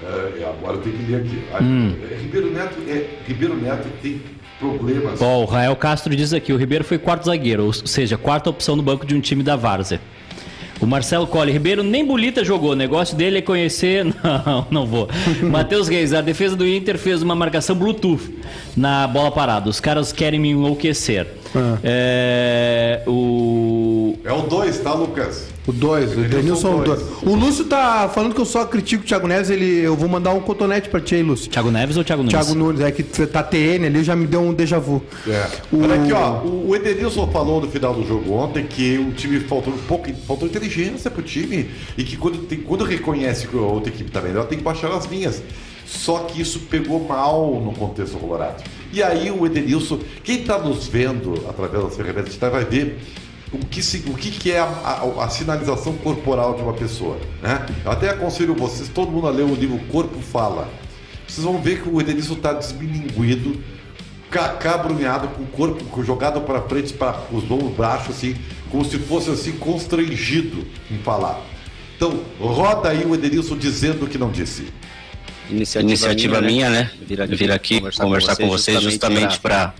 [0.02, 1.42] É, agora eu tenho que ler aqui.
[1.52, 1.94] Ah, Hum.
[2.11, 4.20] é, Ribeiro Neto, é, Ribeiro Neto tem
[4.59, 5.20] problemas.
[5.22, 8.76] Ó, o Rael Castro diz aqui, o Ribeiro foi quarto zagueiro, ou seja, quarta opção
[8.76, 10.00] no banco de um time da Várzea.
[10.80, 14.04] O Marcelo Colli, Ribeiro nem Bolita jogou, o negócio dele é conhecer...
[14.44, 15.09] Não, não vou.
[15.42, 18.37] Matheus Reis, a defesa do Inter fez uma marcação Bluetooth
[18.76, 19.70] na bola parada.
[19.70, 21.28] Os caras querem me enlouquecer.
[21.54, 21.78] Ah.
[21.83, 23.74] É, o...
[24.22, 25.46] É o 2, tá, Lucas?
[25.66, 27.00] O 2, o Edenilson Edenilson dois.
[27.00, 27.22] 2.
[27.22, 30.33] O Lúcio tá falando que eu só critico o Thiago Neves, ele, eu vou mandar
[30.35, 31.50] um cotonete pra ti aí, Lúcio.
[31.50, 32.33] Thiago Neves ou Thiago Nunes?
[32.35, 35.03] Thiago Nunes, é que tá TN ali, já me deu um déjà vu.
[35.27, 35.46] É.
[35.72, 36.42] O- Olha aqui, ó.
[36.42, 40.46] O Edenilson falou no final do jogo ontem que o time faltou um pouco, faltou
[40.46, 41.70] inteligência pro time.
[41.96, 44.90] E que quando, tem, quando reconhece que a outra equipe tá melhor, tem que baixar
[44.92, 45.42] as linhas.
[45.87, 48.62] Só que isso pegou mal no contexto colorado.
[48.92, 52.98] E aí o Edenilson, quem tá nos vendo através das ferramentas digitais vai ver
[53.55, 57.19] o que, se- o que, que é a, a- a sinalização corporal de uma pessoa.
[57.43, 57.64] Né?
[57.85, 60.69] Eu até aconselho vocês, todo mundo a ler o livro Corpo Fala.
[61.27, 63.61] Vocês vão ver que o Edenilson está desmilinguido,
[64.31, 68.35] Kaká brunhado, com o corpo jogado para frente, para os ombros baixos, assim,
[68.71, 71.40] como se fosse assim, constrangido em falar.
[71.97, 74.67] Então, roda aí o Edenilson dizendo o que não disse.
[75.49, 76.90] Iniciativa, Iniciativa minha, né?
[77.07, 79.73] Vir aqui, vir aqui conversar, conversar, com vocês justamente para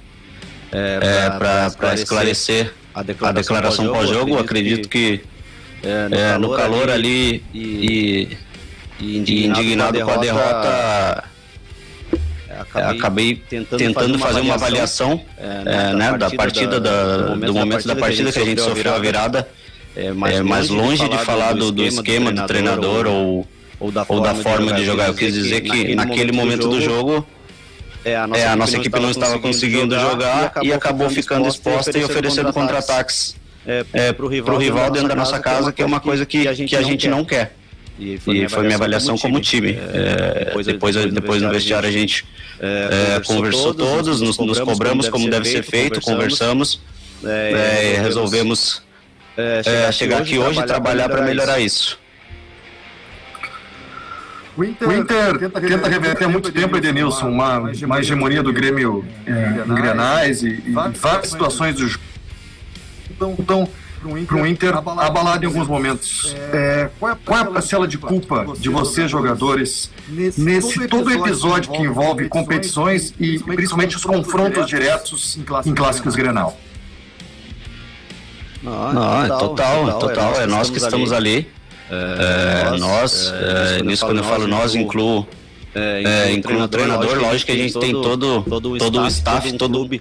[0.71, 1.31] é,
[1.79, 4.39] para esclarecer a declaração, a declaração pós-jogo.
[4.39, 5.21] Acredito que,
[5.83, 8.37] é, no, é, calor no, calor ali, ali e,
[9.01, 11.25] e, indignado, indignado com a derrota,
[12.61, 17.55] acabei, acabei, tentando, tentando fazer uma avaliação, é, né, da partida, da, do, momento, do
[17.55, 19.49] momento da partida que a gente sofreu a virada.
[19.97, 23.47] É, mais, é, mais longe de falar do, do esquema do treinador ou,
[23.79, 25.07] ou da forma, ou da forma de jogar.
[25.07, 27.25] Eu quis dizer que naquele momento do jogo
[28.05, 31.49] é, a nossa, é, a nossa equipe não estava conseguindo jogar, jogar e acabou, ficando
[31.49, 33.35] exposta e oferecendo contra-ataques
[33.67, 36.45] é, é, para o rival, rival dentro da nossa casa, que é uma coisa que,
[36.67, 37.57] que a gente não quer.
[37.99, 39.75] E foi, e foi minha avaliação como time.
[39.75, 39.99] Como time.
[39.99, 42.25] É, depois, depois, depois no vestiário a gente
[42.61, 46.81] é, conversou todos, nos, nos cobramos como deve ser feito, conversamos,
[47.25, 48.83] é, resolvemos
[49.93, 51.99] chegar aqui hoje e trabalhar para melhorar isso.
[54.57, 58.53] O Inter, o Inter tenta, tenta reverter há muito tempo, Edenilson, uma, uma hegemonia do
[58.53, 62.05] Grêmio é, em Grenais e, e várias situações do jogo.
[63.11, 63.69] Então, então
[64.27, 66.35] para o Inter abalado em alguns momentos.
[66.53, 71.73] É, qual, é qual é a parcela de culpa de vocês, jogadores, nesse todo episódio
[71.73, 76.59] que envolve competições e principalmente os confrontos diretos em clássicos Grenal?
[78.63, 80.41] Não, não, é total, total.
[80.41, 81.49] É nós que estamos ali.
[81.49, 81.64] É,
[82.71, 85.27] nós, nós é, nisso quando eu falo nós, incluo,
[85.75, 89.83] é, incluo o treinador, lógico que a gente tem todo, todo, todo o staff, todo
[89.83, 90.01] o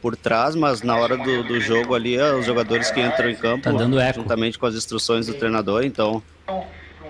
[0.00, 3.36] por trás, mas na hora do, do jogo ali, é os jogadores que entram em
[3.36, 6.22] campo, tá juntamente com as instruções do treinador, então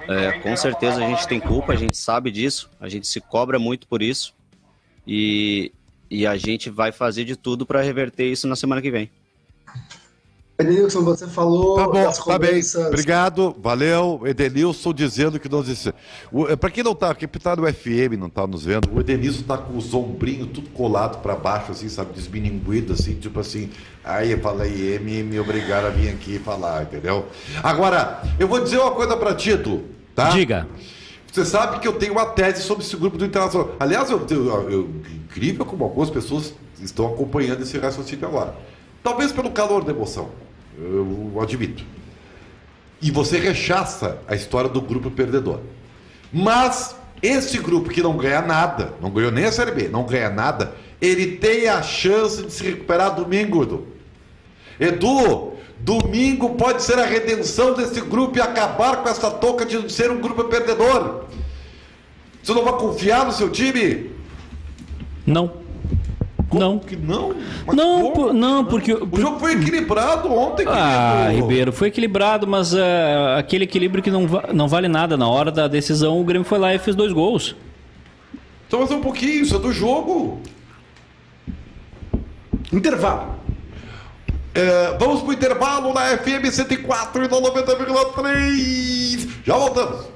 [0.09, 3.59] é, com certeza a gente tem culpa, a gente sabe disso, a gente se cobra
[3.59, 4.35] muito por isso
[5.07, 5.73] e,
[6.11, 9.09] e a gente vai fazer de tudo para reverter isso na semana que vem.
[10.61, 12.73] Edenilson, você falou tá bom, das cobranças...
[12.73, 12.89] Tá bem.
[12.89, 14.23] Obrigado, valeu.
[14.25, 15.93] Edenilson dizendo que disse.
[16.49, 19.43] É, para quem não tá, quem tá no FM, não tá nos vendo, o Edenilson
[19.43, 23.71] tá com os ombrinhos tudo colado para baixo, assim, sabe, desmininguido, assim, tipo assim.
[24.05, 27.27] Aí eu falei, me, me obrigaram a vir aqui falar, entendeu?
[27.63, 29.83] Agora, eu vou dizer uma coisa para ti, tu,
[30.15, 30.31] tá?
[30.31, 30.67] Diga.
[31.31, 33.77] Você sabe que eu tenho uma tese sobre esse grupo do Internacional.
[33.79, 38.55] Aliás, eu, eu, eu, incrível como algumas pessoas estão acompanhando esse raciocínio agora.
[39.03, 40.29] Talvez pelo calor da emoção
[40.79, 41.85] eu admito.
[43.03, 45.61] E você rechaça a história do grupo perdedor.
[46.33, 50.31] Mas esse grupo que não ganha nada, não ganhou nem a Série B, não ganha
[50.31, 53.87] nada, ele tem a chance de se recuperar domingo, Edu.
[54.79, 60.11] Edu, domingo pode ser a redenção desse grupo e acabar com essa toca de ser
[60.11, 61.25] um grupo perdedor.
[62.43, 64.11] Você não vai confiar no seu time?
[65.27, 65.60] Não.
[66.51, 66.79] Como não.
[66.81, 67.35] que não?
[67.65, 68.93] Mas não, por, não, porque.
[68.93, 71.29] O jogo foi equilibrado ontem, Ah.
[71.33, 72.79] Ribeiro, foi equilibrado, mas uh,
[73.39, 75.17] aquele equilíbrio que não, não vale nada.
[75.17, 77.55] Na hora da decisão, o Grêmio foi lá e fez dois gols.
[78.67, 80.41] Então, mas um pouquinho, isso é do jogo.
[82.73, 83.35] Intervalo.
[84.55, 89.29] É, vamos pro intervalo na FM 104 e no 90,3.
[89.45, 90.07] Já voltamos.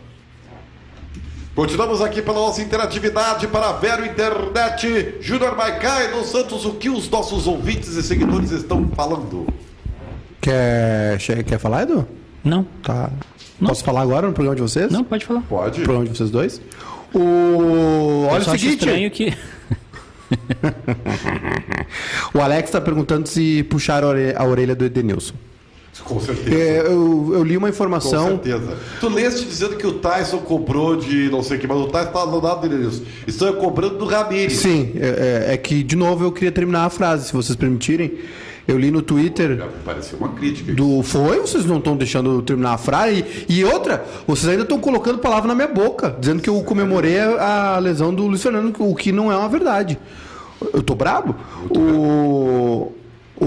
[1.54, 5.14] Continuamos aqui pela nossa interatividade para a Vero Internet.
[5.20, 9.46] Júnior Maicai dos Santos, o que os nossos ouvintes e seguidores estão falando?
[10.40, 12.08] Quer, quer falar, Edu?
[12.42, 12.64] Não.
[12.82, 13.08] Tá.
[13.60, 13.68] Não.
[13.68, 14.90] Posso falar agora no programa de vocês?
[14.90, 15.42] Não, pode falar.
[15.42, 15.78] Pode.
[15.78, 16.60] No programa de vocês dois?
[17.14, 18.26] O...
[18.28, 18.72] Olha o seguinte.
[18.72, 19.32] estranho que...
[22.34, 25.34] o Alex está perguntando se puxaram a orelha do Edenilson.
[26.02, 26.56] Com certeza.
[26.56, 28.24] É, eu, eu, li uma informação.
[28.24, 28.76] Com certeza.
[29.00, 32.08] Tu leste dizendo que o Tyson cobrou de não sei o que, mas o Tyson
[32.08, 33.04] está no lado dele nisso.
[33.26, 34.58] Estão cobrando do Ramires.
[34.58, 38.18] Sim, é, é, é, que, de novo, eu queria terminar a frase, se vocês permitirem.
[38.66, 39.62] Eu li no Twitter.
[39.84, 40.72] Pareceu uma crítica.
[40.72, 41.38] Do, foi?
[41.38, 43.24] Vocês não estão deixando terminar a frase?
[43.46, 47.18] E, e outra, vocês ainda estão colocando palavra na minha boca, dizendo que eu comemorei
[47.18, 49.98] a, a lesão do Luiz Fernando, o que não é uma verdade.
[50.72, 51.36] Eu tô brabo?
[51.70, 52.92] O.
[53.36, 53.44] O...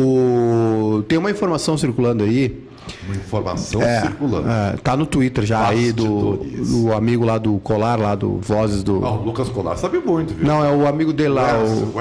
[1.04, 2.68] Tem uma informação circulando aí.
[3.06, 4.50] Uma informação é, circulando.
[4.50, 8.84] É, tá no Twitter já aí do, do, amigo lá do Colar, lá do Vozes
[8.84, 9.04] do.
[9.06, 10.48] Ah, o Lucas Colar sabe muito, viu?
[10.48, 11.60] Não, é o amigo dele lá.
[11.64, 11.94] o...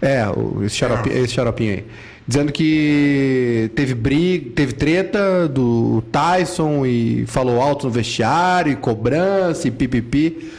[0.00, 1.84] É, o, esse, xaropinho, esse xaropinho aí.
[2.26, 9.66] Dizendo que teve briga, teve treta do Tyson e falou alto no vestiário, e cobrança
[9.66, 10.52] e pipipi.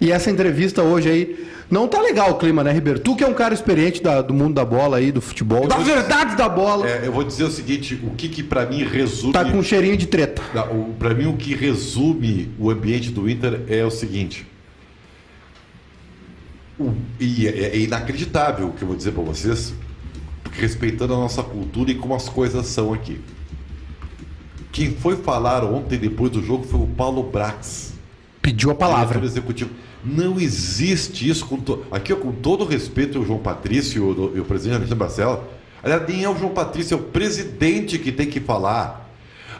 [0.00, 2.98] E essa entrevista hoje aí não tá legal o clima, né, Ribeiro?
[2.98, 5.86] Tu que é um cara experiente da, do mundo da bola aí, do futebol, das
[5.86, 6.88] verdades da bola.
[6.88, 9.32] É, eu vou dizer o seguinte, o que que pra mim resume...
[9.32, 10.42] Tá com um cheirinho de treta.
[10.72, 14.46] O, pra mim o que resume o ambiente do Inter é o seguinte.
[17.20, 19.74] E é, é inacreditável o que eu vou dizer para vocês,
[20.50, 23.20] respeitando a nossa cultura e como as coisas são aqui.
[24.72, 27.92] Quem foi falar ontem, depois do jogo, foi o Paulo Brax.
[28.40, 29.08] Pediu a palavra.
[29.08, 29.70] diretor executivo.
[30.04, 31.46] Não existe isso.
[31.46, 31.84] Com to...
[31.90, 35.48] Aqui, com todo respeito ao João Patrício e o, o presidente Alexandre Barcela,
[35.82, 39.08] aliás, nem é o João Patrício, é o presidente que tem que falar.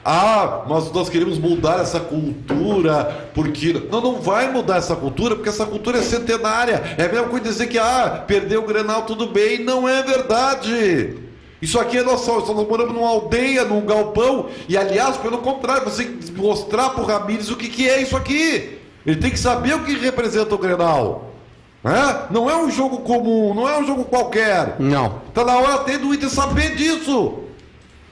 [0.03, 3.75] Ah, mas nós queremos mudar essa cultura, porque.
[3.91, 6.95] Não, não vai mudar essa cultura, porque essa cultura é centenária.
[6.97, 9.63] É a mesma coisa dizer que, ah, perdeu o Grenal, tudo bem.
[9.63, 11.19] Não é verdade.
[11.61, 15.85] Isso aqui é nós só, nós moramos numa aldeia, num galpão, e aliás, pelo contrário,
[15.85, 18.80] você mostrar pro Ramires o que, que é isso aqui.
[19.05, 21.31] Ele tem que saber o que representa o Grenal.
[21.83, 22.33] É?
[22.33, 24.77] Não é um jogo comum, não é um jogo qualquer.
[24.79, 25.23] Não.
[25.33, 27.39] Tá na hora até do Inter saber disso.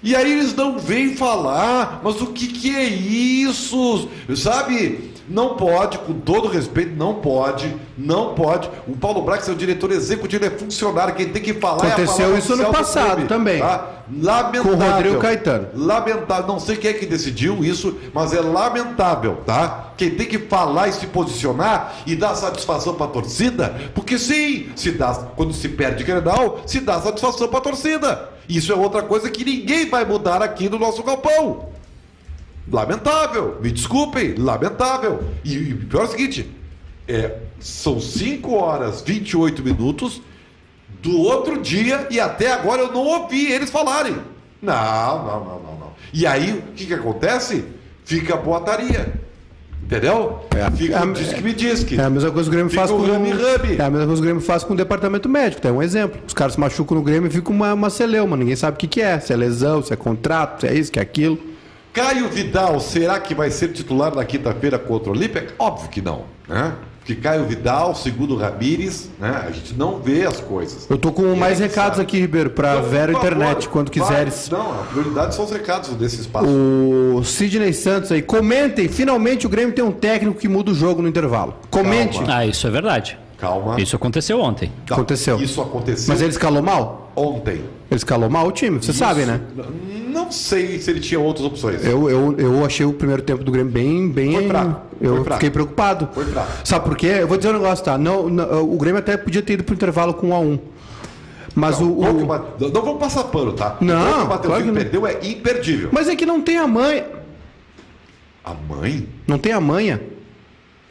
[0.03, 4.09] E aí eles não vêm falar, mas o que, que é isso?
[4.37, 5.13] Sabe?
[5.29, 8.71] Não pode, com todo respeito, não pode, não pode.
[8.87, 12.35] O Paulo Brax é o diretor executivo, ele é funcionário, quem tem que falar Aconteceu
[12.35, 13.61] é isso no passado clube, também.
[13.61, 13.99] Tá?
[14.11, 14.63] Lamentável.
[14.63, 15.69] Com o Rodrigo Caetano.
[15.75, 16.47] Lamentável.
[16.47, 19.93] Não sei quem é que decidiu isso, mas é lamentável, tá?
[19.97, 24.71] Quem tem que falar e se posicionar e dar satisfação para a torcida, porque sim,
[24.75, 28.31] se dá, quando se perde Grenal, se dá satisfação para a torcida.
[28.49, 31.69] Isso é outra coisa que ninguém vai mudar aqui no nosso galpão.
[32.71, 35.25] Lamentável, me desculpem, lamentável.
[35.45, 36.51] E, e o pior é o seguinte:
[37.07, 40.21] é, são 5 horas 28 minutos
[41.03, 44.17] do outro dia e até agora eu não ouvi eles falarem.
[44.61, 45.93] Não, não, não, não, não.
[46.13, 47.65] E aí o que, que acontece?
[48.05, 49.13] Fica a boataria.
[49.83, 50.41] Entendeu?
[50.55, 51.99] É, Fica é, o diz que me diz que.
[51.99, 53.77] É a mesma coisa que o Grêmio faz o com rame rame.
[53.79, 55.71] É a mesma coisa que o Grêmio faz com o departamento médico, tá?
[55.71, 56.21] É um exemplo.
[56.27, 58.87] Os caras se machucam no Grêmio e fica uma, uma celeuma, ninguém sabe o que,
[58.87, 61.39] que é, se é lesão, se é contrato, se é isso, que é aquilo.
[61.99, 65.49] Caio Vidal, será que vai ser titular na quinta-feira contra o Olímpia?
[65.59, 66.73] Óbvio que não, né?
[66.99, 69.45] Porque Caio Vidal, segundo o Ramires, né?
[69.47, 70.87] A gente não vê as coisas.
[70.91, 72.03] Eu tô com E mais a recados sabe.
[72.03, 74.07] aqui, Ribeiro, pra Então, Vero por favor, Internet, quando vai.
[74.09, 74.51] quiseres.
[74.51, 76.47] Não, a prioridade são os recados desse espaço.
[76.47, 81.01] O Sidney Santos aí, comentem, finalmente o Grêmio tem um técnico que muda o jogo
[81.01, 81.55] no intervalo.
[81.71, 82.19] Comente.
[82.19, 82.35] Calma.
[82.37, 83.19] Ah, isso é verdade.
[83.39, 83.81] Calma.
[83.81, 84.71] Isso aconteceu ontem.
[84.89, 85.41] Não, aconteceu.
[85.41, 87.11] Isso aconteceu Mas ele escalou mal?
[87.17, 87.55] ontem.
[87.91, 89.41] Ele escalou mal o time, você Isso- sabe, né?
[89.57, 89.65] Não
[90.31, 91.85] sei se ele tinha outras opções.
[91.85, 94.09] Eu, eu, eu achei o primeiro tempo do Grêmio bem.
[94.09, 95.35] bem Foi fraco, Eu foi fraco.
[95.41, 96.09] fiquei preocupado.
[96.13, 96.51] Foi fraco.
[96.65, 97.19] Sabe por quê?
[97.21, 97.97] Eu vou dizer um negócio, tá?
[97.99, 100.59] Não, não, o Grêmio até podia ter ido pro intervalo com 1 a 1
[101.55, 102.01] Mas Não, o.
[102.01, 103.77] o- não, não vamos passar pano, tá?
[103.81, 104.75] Não, o que o claro que não.
[104.75, 105.89] perdeu é imperdível.
[105.93, 107.05] Mas é que não tem a mãe.
[108.45, 109.09] A mãe?
[109.27, 110.01] Não tem a manha.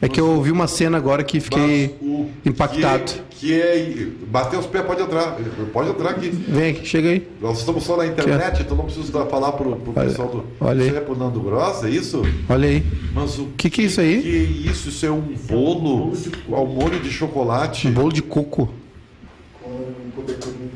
[0.00, 3.12] É que eu ouvi uma cena agora que fiquei o impactado.
[3.30, 4.06] Que, que é.
[4.28, 5.36] Bater os pés, pode entrar.
[5.72, 6.28] Pode entrar aqui.
[6.28, 7.26] Vem aqui, chega aí.
[7.40, 10.44] Nós estamos só na internet, então não preciso dar- falar pro, pro Olha- pessoal do.
[10.60, 10.88] olha aí.
[10.88, 12.22] Isso é pro Nando Gross, é isso?
[12.48, 12.84] Olha aí.
[13.12, 14.22] Mas o Que que é isso aí?
[14.22, 14.88] Que é isso?
[14.88, 16.12] Isso é um bolo
[16.52, 18.68] ao molho de chocolate Um bolo de coco.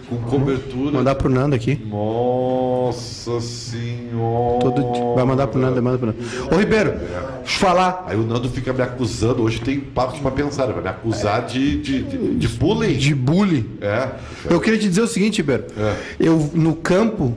[0.09, 0.93] Com cobertura.
[0.93, 1.81] Mandar pro Nando aqui.
[1.87, 4.61] Nossa senhora.
[4.61, 5.15] Todo...
[5.15, 6.19] Vai mandar pro Nando, manda pro Nando.
[6.51, 7.11] Ô Ribeiro, deixa
[7.43, 8.05] eu falar.
[8.07, 9.43] Aí o Nando fica me acusando.
[9.43, 10.65] Hoje tem parte pra pensar.
[10.65, 12.95] Ele vai me acusar de, de, de, de bullying.
[12.95, 13.67] De bullying.
[13.81, 14.09] É.
[14.49, 15.65] Eu queria te dizer o seguinte, Ribeiro.
[15.77, 15.97] É.
[16.21, 17.37] Eu, no campo,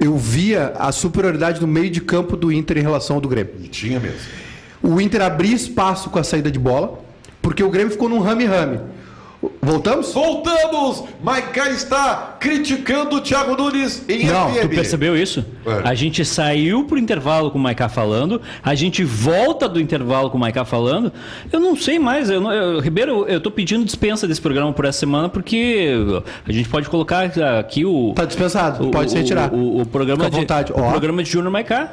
[0.00, 3.54] eu via a superioridade do meio de campo do Inter em relação ao do Grêmio.
[3.62, 4.18] E tinha mesmo.
[4.82, 7.00] O Inter abria espaço com a saída de bola,
[7.42, 8.78] porque o Grêmio ficou num rame-rame.
[9.62, 10.12] Voltamos?
[10.12, 11.04] Voltamos!
[11.22, 14.60] Maiká está criticando o Thiago Nunes em Não, FM.
[14.62, 15.44] Tu percebeu isso?
[15.64, 15.88] É.
[15.88, 20.36] A gente saiu pro intervalo com o Maiká falando, a gente volta do intervalo com
[20.36, 21.12] o Maiká falando.
[21.52, 24.84] Eu não sei mais, eu não- eu- Ribeiro, eu tô pedindo dispensa desse programa por
[24.84, 25.92] essa semana porque
[26.46, 29.54] a gente pode colocar aqui o Tá dispensado, o- pode se o- retirar.
[29.54, 30.72] O, o programa Fica à de vontade.
[30.72, 31.92] o programa de Júnior Maiká.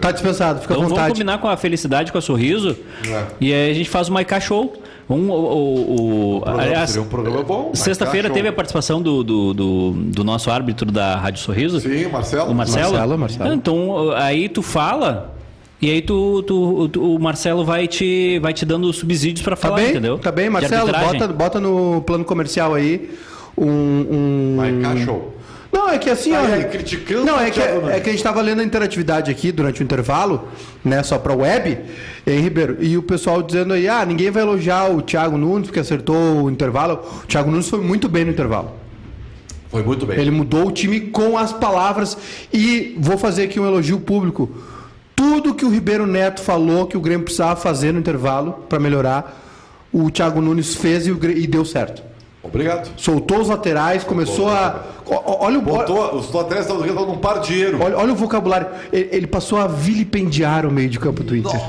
[0.00, 1.12] Tá dispensado, fica à Então vamos vontade.
[1.12, 2.76] combinar com a felicidade, com a sorriso.
[3.08, 3.24] É.
[3.40, 4.82] E aí a gente faz o Maiká Show.
[5.08, 9.52] Um, o, o, o- aliás, seria um programa bom, Sexta-feira teve a participação do, do,
[9.54, 11.78] do, do nosso árbitro da Rádio Sorriso.
[11.80, 12.50] Sim, o Marcelo.
[12.50, 12.92] O Marcelo?
[12.92, 13.54] Marcelo, Marcelo.
[13.54, 15.34] Então, aí tu fala
[15.82, 19.62] e aí tu, tu, tu- o Marcelo vai te, vai te dando subsídios pra Tá
[19.68, 19.90] falar, bem?
[19.90, 20.18] entendeu?
[20.18, 23.10] Tá bem, Marcelo, bota, bota no plano comercial aí
[23.58, 23.66] um.
[23.66, 24.54] um...
[24.56, 25.34] Maiká Show.
[25.74, 26.54] Não, é que assim, Aí, ó.
[26.54, 29.82] aí, criticando Não, é que, é que a gente tava lendo a interatividade aqui durante
[29.82, 30.46] o intervalo,
[30.84, 31.02] né?
[31.02, 31.76] Só pra web,
[32.24, 32.76] hein, Ribeiro?
[32.78, 36.50] E o pessoal dizendo aí, ah, ninguém vai elogiar o Thiago Nunes porque acertou o
[36.50, 37.00] intervalo.
[37.24, 38.70] O Thiago Nunes foi muito bem no intervalo.
[39.68, 40.16] Foi muito bem.
[40.16, 42.16] Ele mudou o time com as palavras.
[42.52, 44.48] E vou fazer aqui um elogio público.
[45.16, 49.42] Tudo que o Ribeiro Neto falou que o Grêmio precisava fazer no intervalo para melhorar,
[49.92, 52.13] o Thiago Nunes fez e, e deu certo.
[52.44, 52.90] Obrigado.
[52.96, 54.82] Soltou os laterais, começou a.
[55.06, 55.62] Olha o.
[55.62, 57.82] Botou, os atletas estão estão num par de dinheiro.
[57.82, 58.68] Olha, olha o vocabulário.
[58.92, 61.60] Ele, ele passou a vilipendiar o meio de campo do Inter.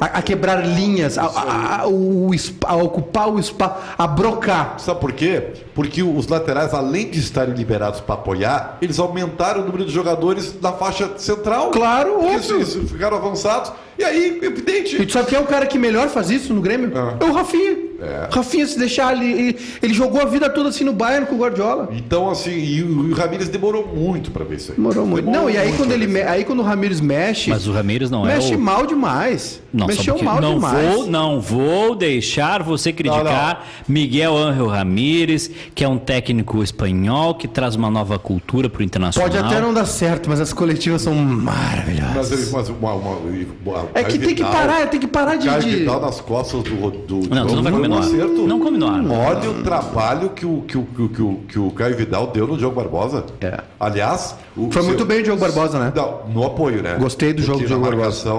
[0.00, 2.30] a, a quebrar linhas, a, a, o,
[2.64, 4.76] a ocupar o espaço, a brocar.
[4.78, 5.52] Sabe por quê?
[5.74, 10.52] Porque os laterais, além de estarem liberados para apoiar, eles aumentaram o número de jogadores
[10.52, 11.70] da faixa central.
[11.70, 12.60] Claro, óbvio.
[12.60, 13.72] isso, ficaram avançados.
[14.00, 15.00] E aí, evidente.
[15.02, 16.90] E tu sabe quem é o cara que melhor faz isso no Grêmio?
[16.94, 17.16] Ah.
[17.20, 17.90] É o Rafinha.
[18.02, 18.28] É.
[18.34, 19.58] Rafinha, se deixar ele, ele.
[19.82, 21.90] ele jogou a vida toda assim no Bayern com o Guardiola.
[21.92, 24.76] Então, assim, e o, o Ramires demorou muito para ver isso aí.
[24.78, 25.30] Demorou muito.
[25.30, 26.44] não, e aí muito quando ele me- aí.
[26.46, 28.58] quando o Ramires mexe, Mas o Ramires não é mexe o...
[28.58, 29.60] mal demais.
[29.70, 30.94] Não, Mexeu porque- mal não demais.
[30.94, 37.46] Vou, não vou deixar você criticar Miguel Ángel Ramírez, que é um técnico espanhol que
[37.46, 39.30] traz uma nova cultura para o internacional.
[39.30, 42.14] Pode até não dar certo, mas as coletivas são maravilhosas.
[42.16, 45.46] Mas, ele- mas uma, uma, uma- É que tem que parar, tem que parar de.
[45.48, 48.04] Caio de- Vidal nas costas do, do Não, tu não vai comer no ar.
[48.06, 49.00] Não come no ar.
[49.04, 52.26] Olha o trabalho que o, que, o, que, o, que, o, que o Caio Vidal
[52.28, 53.24] deu no Diogo Barbosa.
[53.40, 53.60] É.
[53.78, 55.92] Aliás, o Foi seu- muito bem o Diogo Barbosa, né?
[55.94, 56.96] Não, no apoio, né?
[57.00, 58.30] Gostei do jogo do Diogo Barbosa.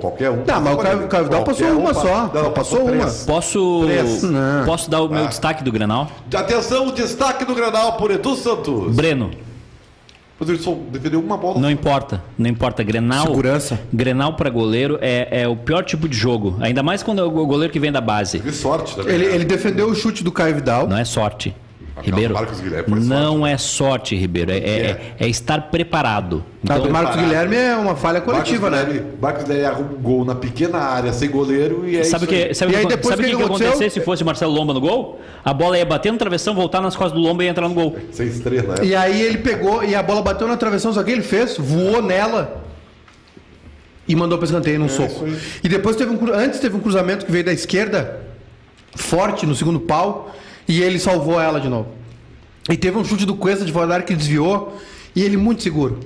[0.00, 0.44] qualquer um.
[0.46, 2.30] Não, mas o Caio- o Caio Vidal passou uma só.
[2.34, 3.06] Não, Passou uma.
[3.26, 3.82] Posso,
[4.66, 5.26] posso dar o meu Ah.
[5.28, 6.08] destaque do Grenal?
[6.34, 8.94] Atenção, destaque do Granal por Edu Santos.
[8.94, 9.30] Breno,
[10.38, 11.60] Mas ele só defendeu uma bola.
[11.60, 12.84] não importa, não importa.
[12.84, 13.80] Grenal, Segurança.
[13.92, 16.56] Grenal para goleiro é, é o pior tipo de jogo.
[16.60, 18.38] Ainda mais quando é o goleiro que vem da base.
[18.38, 19.14] Que sorte também.
[19.14, 19.34] Ele, né?
[19.34, 20.86] ele defendeu o chute do Caio Vidal.
[20.86, 21.54] Não é sorte.
[22.02, 24.50] Ribeiro, Marcos Guilherme foi não é sorte, Ribeiro.
[24.52, 26.44] É, é- é estar preparado.
[26.68, 27.16] A Então, do Marcos.
[27.16, 28.92] Guilherme é uma falha coletiva, Marcos né?
[29.00, 32.26] Guilherme- Marcos Guilherme arruma um gol na pequena área, sem goleiro, e é Sabe o
[32.26, 32.54] isso que, aí.
[32.54, 33.72] sabe E o aí que, depois sabe o o que que, que que aconteceu?
[33.72, 35.20] acontecer se fosse o Marcelo Lomba no gol?
[35.44, 37.96] A bola ia bater no travessão, voltar nas costas do Lomba e entrar no gol.
[38.12, 38.84] Sem estrela, é.
[38.84, 42.02] E aí ele pegou e a bola bateu na travessão, só que ele fez, voou
[42.02, 42.62] nela
[44.06, 45.24] e mandou para escanteio num soco.
[45.26, 45.38] É, aí.
[45.64, 48.20] E depois teve um antes teve um cruzamento que veio da esquerda,
[48.96, 50.34] forte no segundo pau,
[50.68, 51.88] e ele salvou ela de novo.
[52.70, 54.76] E teve um chute do Cuesta de fora da área que desviou
[55.16, 55.98] e ele muito seguro.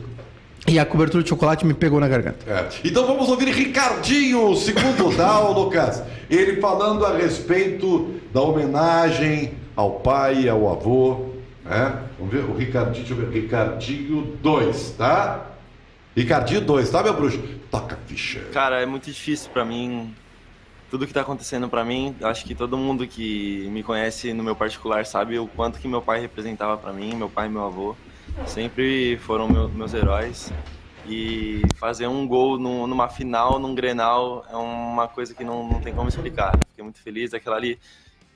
[0.67, 2.39] E a cobertura de chocolate me pegou na garganta.
[2.47, 2.69] É.
[2.85, 6.03] Então vamos ouvir Ricardinho, segundo Dal, Lucas.
[6.31, 11.27] Ele falando a respeito da homenagem ao pai e ao avô.
[11.65, 11.99] Né?
[12.17, 13.41] Vamos ver o Ricardinho, deixa eu ver.
[13.43, 15.47] Ricardinho 2, tá?
[16.17, 17.43] Ricardinho 2, tá, meu bruxo?
[17.69, 18.41] Toca a ficha.
[18.53, 20.15] Cara, é muito difícil pra mim.
[20.93, 24.55] Tudo que tá acontecendo pra mim, acho que todo mundo que me conhece no meu
[24.55, 27.97] particular sabe o quanto que meu pai representava pra mim, meu pai e meu avô.
[28.47, 30.53] Sempre foram meu- meus heróis.
[31.09, 35.81] E fazer um gol num- numa final, num Grenal, é uma coisa que não, não
[35.81, 36.53] tem como explicar.
[36.69, 37.33] Fiquei muito feliz.
[37.33, 37.79] Aquela ali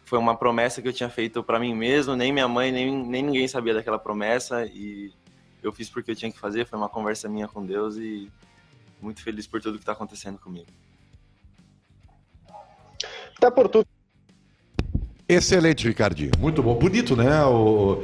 [0.07, 2.17] foi uma promessa que eu tinha feito pra mim mesmo.
[2.17, 4.65] Nem minha mãe, nem, nem ninguém sabia daquela promessa.
[4.65, 5.13] E
[5.63, 6.65] eu fiz porque eu tinha que fazer.
[6.67, 8.33] Foi uma conversa minha com Deus e
[8.99, 10.69] muito feliz por tudo que tá acontecendo comigo.
[13.37, 13.87] Até por tudo.
[15.29, 16.31] Excelente, Ricardinho.
[16.39, 16.75] Muito bom.
[16.75, 17.45] Bonito, né?
[17.45, 18.03] O...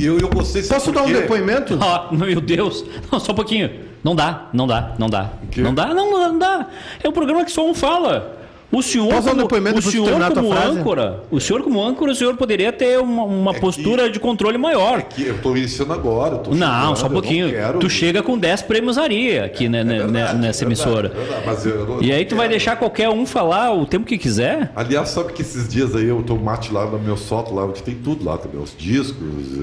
[0.00, 0.62] Eu, eu gostei.
[0.62, 1.78] Posso por dar um depoimento?
[1.80, 2.84] Ó, meu Deus.
[3.10, 3.88] Não, só um pouquinho.
[4.04, 5.32] Não dá, não dá, não dá.
[5.56, 6.68] Não dá, não, não dá.
[7.02, 8.37] É um programa que só um fala.
[8.70, 9.46] O senhor, Posso como,
[9.78, 13.60] o senhor como âncora, o senhor como âncora, o senhor poderia ter uma, uma que-
[13.60, 15.02] postura de controle maior.
[15.04, 16.34] Que eu tô iniciando agora.
[16.34, 17.48] eu tô Não, chegando, só um pouquinho.
[17.48, 21.08] quero- Tu chega com 10 prêmios Aria aqui né, né, É verdade, nessa é emissora.
[21.08, 22.50] verdade, é verdade, mas eu não- E aí tu vai quero.
[22.58, 24.70] deixar qualquer um falar o tempo que quiser?
[24.76, 27.82] Aliás, sabe que esses dias aí eu tomo mate lá no meu sótão, lá onde
[27.82, 29.16] tem tudo lá também, os discos,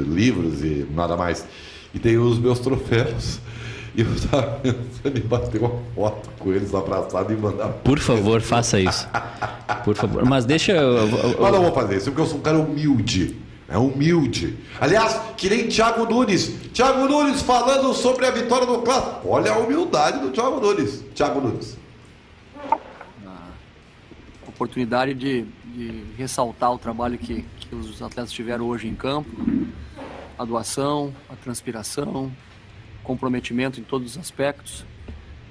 [0.08, 1.46] livros e nada mais.
[1.94, 3.38] E tem os meus troféus.
[3.95, 7.69] E eu tava pensando em bater uma foto com eles abraçados e mandar.
[7.69, 9.08] Por favor, faça isso.
[9.84, 10.25] Por favor.
[10.25, 10.73] Mas deixa.
[10.73, 13.38] eu- eu- eu- Mas não vou fazer isso, porque eu sou um cara humilde.
[13.67, 14.58] É humilde.
[14.79, 16.47] Aliás, que nem Thiago Nunes.
[16.73, 19.27] Thiago Nunes falando sobre a vitória do Clássico.
[19.29, 21.03] Olha a humildade do Thiago Nunes.
[21.15, 21.75] Thiago Nunes.
[24.47, 29.29] oportunidade de, de ressaltar o trabalho que, que os atletas tiveram hoje em campo,
[30.39, 32.31] a doação, a transpiração,
[33.06, 34.86] comprometimento em todos os aspectos.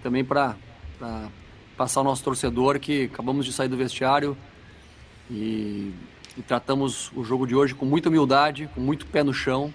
[0.02, 0.56] Também para
[1.76, 4.36] passar ao nosso torcedor que acabamos de sair do vestiário
[5.30, 5.92] e,
[6.36, 9.72] e tratamos o jogo de hoje com muita humildade, com muito pé no chão,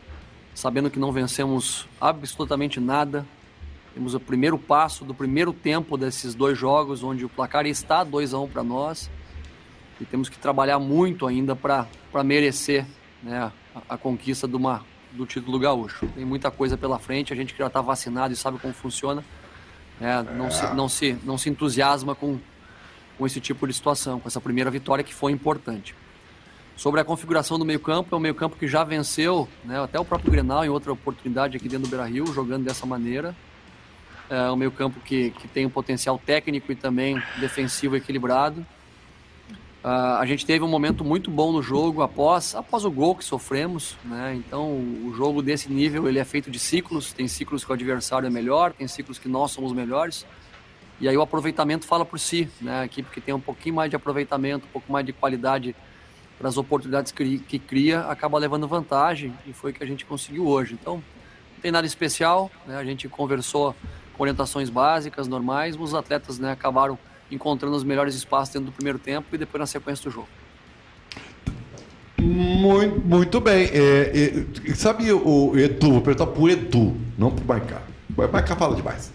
[0.54, 3.26] sabendo que não vencemos absolutamente nada.
[3.93, 8.34] Temos o primeiro passo do primeiro tempo desses dois jogos, onde o placar está 2
[8.34, 9.10] a 1 para nós.
[9.99, 11.88] E temos que trabalhar muito ainda para
[12.24, 12.86] merecer
[13.22, 16.07] né, a, a conquista de uma, do título gaúcho.
[16.16, 19.24] Tem muita coisa pela frente, a gente que já está vacinado e sabe como funciona,
[19.99, 22.39] né, não, se, não, se, não se entusiasma com,
[23.18, 25.95] com esse tipo de situação, com essa primeira vitória que foi importante.
[26.76, 30.32] Sobre a configuração do meio-campo, é um meio-campo que já venceu, né, até o próprio
[30.32, 33.36] Grenal em outra oportunidade aqui dentro do Beira-Rio, jogando dessa maneira.
[34.30, 38.66] É um meio-campo que, que tem um potencial técnico e também defensivo equilibrado.
[39.82, 43.23] Ah, a gente teve um momento muito bom no jogo após, após o gol que
[43.23, 44.36] sofremos, né?
[44.36, 47.13] Então, o jogo desse nível ele é feito de ciclos.
[47.13, 50.25] Tem ciclos que o adversário é melhor, tem ciclos que nós somos melhores.
[50.99, 52.82] E aí o aproveitamento fala por si, né?
[52.82, 55.73] A equipe que tem um pouquinho mais de aproveitamento, um pouco mais de qualidade
[56.38, 60.05] para as oportunidades que, que cria, acaba levando vantagem e foi o que a gente
[60.05, 60.73] conseguiu hoje.
[60.73, 62.75] Então, não tem nada especial, né?
[62.75, 63.73] A gente conversou
[64.13, 66.99] com orientações básicas, normais, os atletas né, acabaram
[67.32, 70.27] encontrando os melhores espaços dentro do primeiro tempo e depois na sequência do jogo.
[72.19, 73.69] Muito, muito bem.
[73.71, 77.82] É, é, sabe o Edu, vou perguntar pro Edu, não pro Maicá.
[78.15, 79.11] O Maicá fala demais.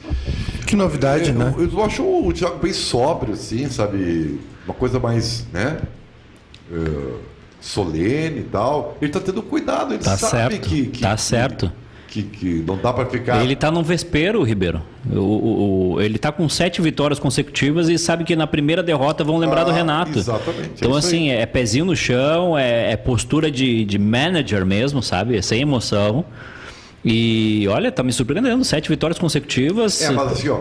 [0.67, 1.55] Que novidade, é, né?
[1.57, 4.41] Eu, eu, acho o Thiago bem sóbrio, assim, sabe?
[4.65, 5.81] Uma coisa mais, né?
[6.71, 7.19] Uh,
[7.61, 8.97] solene e tal.
[9.01, 11.01] Ele tá tendo cuidado, ele tá sabe certo, que, que.
[11.03, 11.69] Tá certo.
[11.69, 11.84] Que,
[12.23, 13.43] que, não dá para ficar.
[13.43, 14.81] Ele tá no vespeiro, Ribeiro.
[15.11, 19.25] O, o, o, ele tá com sete vitórias consecutivas e sabe que na primeira derrota
[19.25, 20.19] vão lembrar ah, do Renato.
[20.19, 20.73] Exatamente.
[20.77, 21.39] Então, é assim, aí.
[21.39, 25.37] é pezinho no chão, é, é postura de, de manager mesmo, sabe?
[25.37, 26.25] É sem emoção.
[27.05, 28.65] E olha, tá me surpreendendo.
[28.65, 30.01] Sete vitórias consecutivas.
[30.01, 30.61] É, mas assim, ó,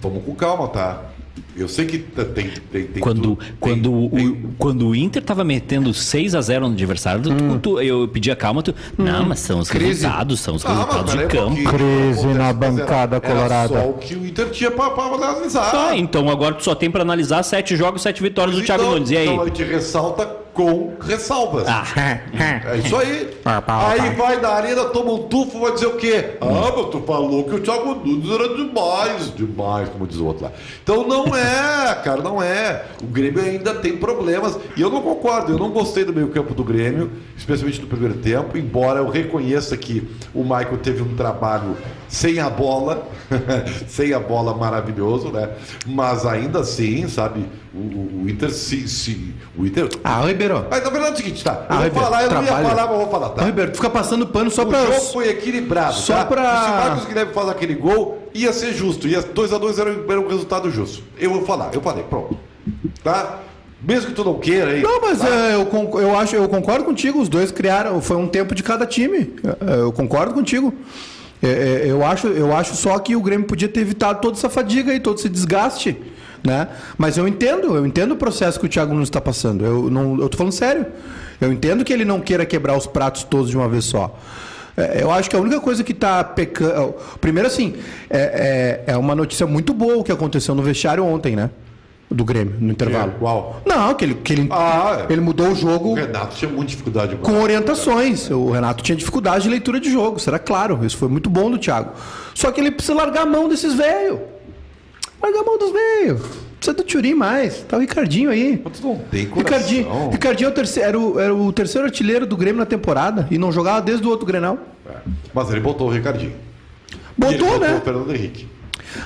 [0.00, 1.11] vamos com calma, tá?
[1.56, 2.50] Eu sei que tem.
[2.70, 4.54] tem, tem quando, quando, tem, o, tem...
[4.58, 7.58] quando o Inter tava metendo 6 a 0 no adversário, hum.
[7.58, 8.74] tu, eu pedia calma, tu.
[8.98, 9.04] Hum.
[9.04, 10.02] Não, mas são os Crise.
[10.02, 11.56] resultados, são os ah, resultados de campo.
[11.64, 13.74] Crise na bancada era, colorada.
[13.74, 15.70] Era só o que o Inter tinha pra, pra analisar.
[15.70, 18.82] Tá, então agora tu só tem pra analisar sete jogos, sete vitórias mas do Thiago
[18.82, 19.10] então, Nunes.
[19.10, 19.28] E aí?
[19.28, 21.66] Então a gente ressalta com ressalvas.
[21.66, 21.84] Ah.
[21.94, 23.30] É isso aí.
[23.44, 26.36] Aí vai na arena, toma um tufo, vai dizer o quê?
[26.40, 30.44] Ah, mas tu falou que o Thiago Nunes era demais, demais, como diz o outro
[30.44, 30.52] lá.
[30.82, 32.84] Então não é, cara, não é.
[33.02, 34.58] O Grêmio ainda tem problemas.
[34.76, 38.14] E eu não concordo, eu não gostei do meio campo do Grêmio, especialmente no primeiro
[38.14, 41.76] tempo, embora eu reconheça que o Michael teve um trabalho
[42.12, 43.08] sem a bola,
[43.88, 45.48] sem a bola maravilhoso, né?
[45.86, 49.88] Mas ainda assim, sabe, o, o Inter se, se, O Inter.
[50.04, 50.66] Ah, Ribeiro.
[50.70, 51.64] Mas na verdade é o seguinte, tá?
[51.70, 53.42] Ah, eu vou falar, eu não ia falar, mas vou falar, tá?
[53.42, 54.82] Ah, Ribeiro, tu fica passando pano só o pra.
[54.82, 55.94] O jogo foi equilibrado.
[55.94, 56.26] Só tá?
[56.26, 56.64] pra.
[56.64, 59.08] se o Marcos Guilherme faz aquele gol, ia ser justo.
[59.08, 61.02] Ia 2x2 era, era um resultado justo.
[61.18, 62.38] Eu vou falar, eu falei, pronto.
[63.02, 63.40] Tá?
[63.82, 64.82] Mesmo que tu não queira aí.
[64.82, 65.28] Não, mas tá?
[65.28, 65.66] é, eu,
[65.98, 67.20] eu, acho, eu concordo contigo.
[67.22, 68.02] Os dois criaram.
[68.02, 69.34] Foi um tempo de cada time.
[69.66, 70.72] É, eu concordo contigo.
[71.42, 74.48] É, é, eu, acho, eu acho só que o Grêmio podia ter evitado toda essa
[74.48, 75.96] fadiga e todo esse desgaste.
[76.44, 76.68] Né?
[76.96, 79.64] Mas eu entendo, eu entendo o processo que o Thiago não está passando.
[79.64, 80.86] Eu não, eu tô falando sério.
[81.40, 84.16] Eu entendo que ele não queira quebrar os pratos todos de uma vez só.
[84.76, 86.94] É, eu acho que a única coisa que está pecando.
[87.20, 87.74] Primeiro, assim,
[88.08, 91.50] é, é, é, uma notícia muito boa o que aconteceu no vestiário ontem, né?
[92.12, 93.14] Do Grêmio, no intervalo.
[93.18, 93.62] Qual?
[93.64, 95.12] Não, que ele, que ele, ah, é.
[95.12, 95.90] ele mudou o jogo.
[95.90, 97.16] O Renato tinha muita dificuldade.
[97.16, 98.30] Com orientações.
[98.30, 100.84] O Renato tinha dificuldade de leitura de jogo, será claro.
[100.84, 101.92] Isso foi muito bom do Thiago.
[102.34, 104.20] Só que ele precisa largar a mão desses velhos.
[105.22, 106.20] Larga a mão dos meios.
[106.56, 107.62] Precisa do Turim mais.
[107.62, 108.62] Tá o Ricardinho aí.
[109.34, 113.26] Ricardinho, Ricardinho é o terceiro, era, o, era o terceiro artilheiro do Grêmio na temporada
[113.30, 114.58] e não jogava desde o outro Grenal.
[114.86, 114.96] É.
[115.32, 116.34] Mas ele botou o Ricardinho.
[117.16, 117.68] Botou, né?
[117.68, 118.48] Botou o Fernando Henrique.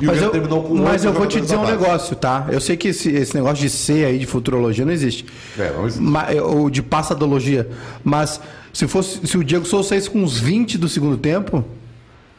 [0.01, 0.33] E mas eu,
[0.75, 2.47] mas eu vou te dizer um negócio, tá?
[2.51, 5.25] Eu sei que esse, esse negócio de C aí, de futurologia, não existe.
[5.59, 6.03] É, não existe.
[6.03, 7.69] Mas, ou de passadologia.
[8.05, 8.41] Mas
[8.73, 11.65] se fosse se o Diego Souza saísse com uns 20 do segundo tempo,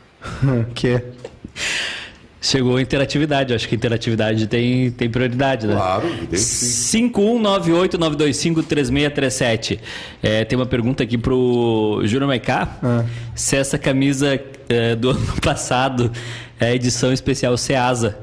[0.76, 1.06] que é.
[2.40, 5.74] Chegou a interatividade, acho que interatividade tem, tem prioridade, né?
[5.74, 7.12] Claro, tem sim.
[7.12, 9.80] 51989253637.
[10.22, 12.78] É, tem uma pergunta aqui pro Júnior Maicá.
[12.82, 13.04] Ah.
[13.36, 16.12] Se essa camisa é, do ano passado
[16.60, 18.18] é a edição especial Ceasa.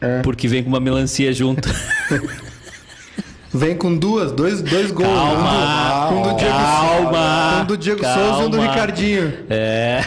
[0.00, 0.20] É.
[0.22, 1.68] Porque vem com uma melancia junto.
[3.54, 5.08] Vem com duas, dois, dois gols.
[5.08, 8.24] Calma, um do, um do Diego, calma, um do Diego calma.
[8.24, 9.32] Souza e um do Ricardinho.
[9.48, 10.04] É.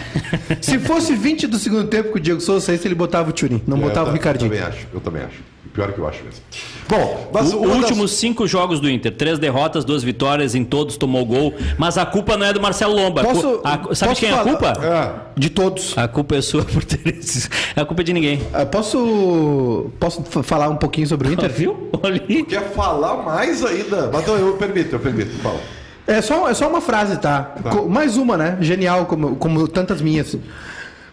[0.60, 3.62] Se fosse 20 do segundo tempo com o Diego Souza saísse, ele botava o Turim,
[3.66, 4.54] não é, botava eu, o Ricardinho.
[4.54, 5.58] Eu também acho, eu também acho.
[5.78, 6.42] Pior que eu acho mesmo.
[6.90, 8.20] Bom, mas o, últimos das...
[8.20, 12.36] cinco jogos do Inter, três derrotas, duas vitórias, em todos tomou gol, mas a culpa
[12.36, 13.24] não é do Marcelo Lomba.
[13.24, 14.40] Posso, a, sabe posso quem falar?
[14.40, 14.86] é a culpa?
[15.36, 15.40] É.
[15.40, 15.96] De todos.
[15.96, 17.48] A culpa é sua por ter esses.
[17.76, 18.42] A culpa é de ninguém.
[18.58, 21.52] Eu posso posso falar um pouquinho sobre o Inter?
[21.54, 21.92] Viu?
[22.02, 22.44] Ali.
[22.44, 24.10] Quer falar mais ainda?
[24.12, 25.60] Mas eu permito, eu permito, fala.
[26.06, 27.42] É só, é só uma frase, tá?
[27.42, 27.82] tá.
[27.82, 28.58] Mais uma, né?
[28.62, 30.38] Genial, como, como tantas minhas.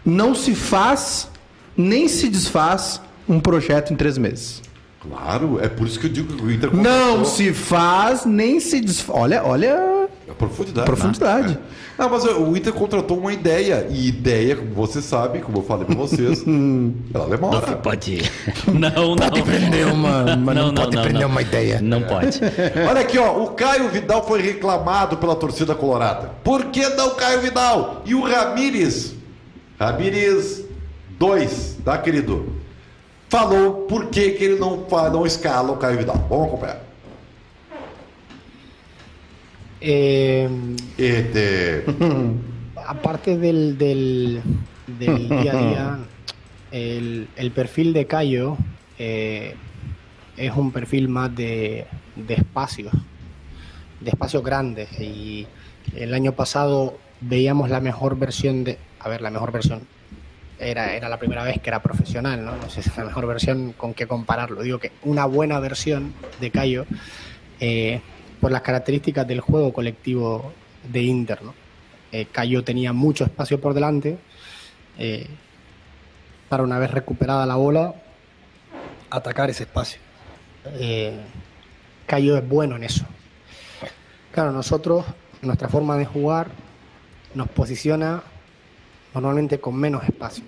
[0.05, 1.29] Não se faz,
[1.75, 4.61] nem se desfaz um projeto em três meses.
[5.09, 8.81] Claro, é por isso que eu digo que o Inter Não se faz, nem se
[8.81, 9.19] desfaz.
[9.19, 10.07] Olha, olha.
[10.29, 10.85] A profundidade.
[10.85, 11.49] Profundidade.
[11.49, 11.59] Né?
[11.71, 11.85] É.
[11.97, 13.87] Não, mas o Inter contratou uma ideia.
[13.89, 16.43] E ideia, como você sabe, como eu falei pra vocês,
[17.13, 17.71] ela demora.
[17.71, 18.31] Não pode.
[18.67, 19.15] Não, não.
[19.15, 21.29] Pode prender uma, não, não, não pode não, prender não.
[21.29, 21.79] uma ideia.
[21.81, 22.39] Não pode.
[22.89, 23.43] Olha aqui, ó.
[23.43, 26.31] O Caio Vidal foi reclamado pela torcida colorada.
[26.43, 28.01] Por que não o Caio Vidal?
[28.05, 29.13] E o Ramires?
[29.79, 30.63] Ramires
[31.17, 32.64] 2, tá, querido?
[33.29, 36.25] Falou por que, que ele não, não escala o Caio Vidal.
[36.29, 36.81] Vamos acompanhar.
[39.81, 40.49] Eh,
[40.97, 41.83] este...
[42.87, 44.41] aparte del, del,
[44.87, 45.99] del, día a día,
[46.71, 48.57] el, el, perfil de Cayo
[48.97, 49.55] eh,
[50.37, 52.93] es un perfil más de, de espacios,
[54.01, 54.89] de espacios grandes.
[54.99, 55.47] Y
[55.95, 59.81] el año pasado veíamos la mejor versión de, a ver, la mejor versión.
[60.57, 62.55] Era, era la primera vez que era profesional, ¿no?
[62.55, 64.61] No sé si es la mejor versión con qué compararlo.
[64.61, 66.85] Digo que una buena versión de Cayo
[67.59, 68.01] eh,
[68.39, 70.53] por las características del juego colectivo
[70.91, 71.53] de Inter, ¿no?
[72.11, 74.17] Eh, Cayo tenía mucho espacio por delante.
[74.97, 75.27] eh,
[76.47, 77.95] para una vez recuperada la bola,
[79.09, 79.99] atacar ese espacio.
[82.05, 83.05] Cayo es bueno en eso.
[84.31, 85.05] Claro, nosotros,
[85.41, 86.49] nuestra forma de jugar
[87.33, 88.21] nos posiciona
[89.15, 90.43] normalmente con menos espacio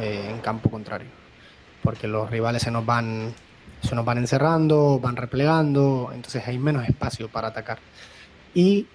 [0.00, 1.08] eh, en campo contrario,
[1.82, 3.34] porque los rivales se nos van
[3.82, 7.78] se nos van encerrando, van replegando, entonces hay menos espacio para atacar.
[8.54, 8.86] Y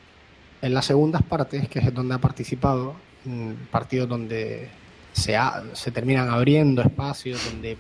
[0.62, 4.70] en las segundas partes, que es donde ha participado, mm, partidos donde
[5.14, 7.78] se, terminan abriendo espacios, donde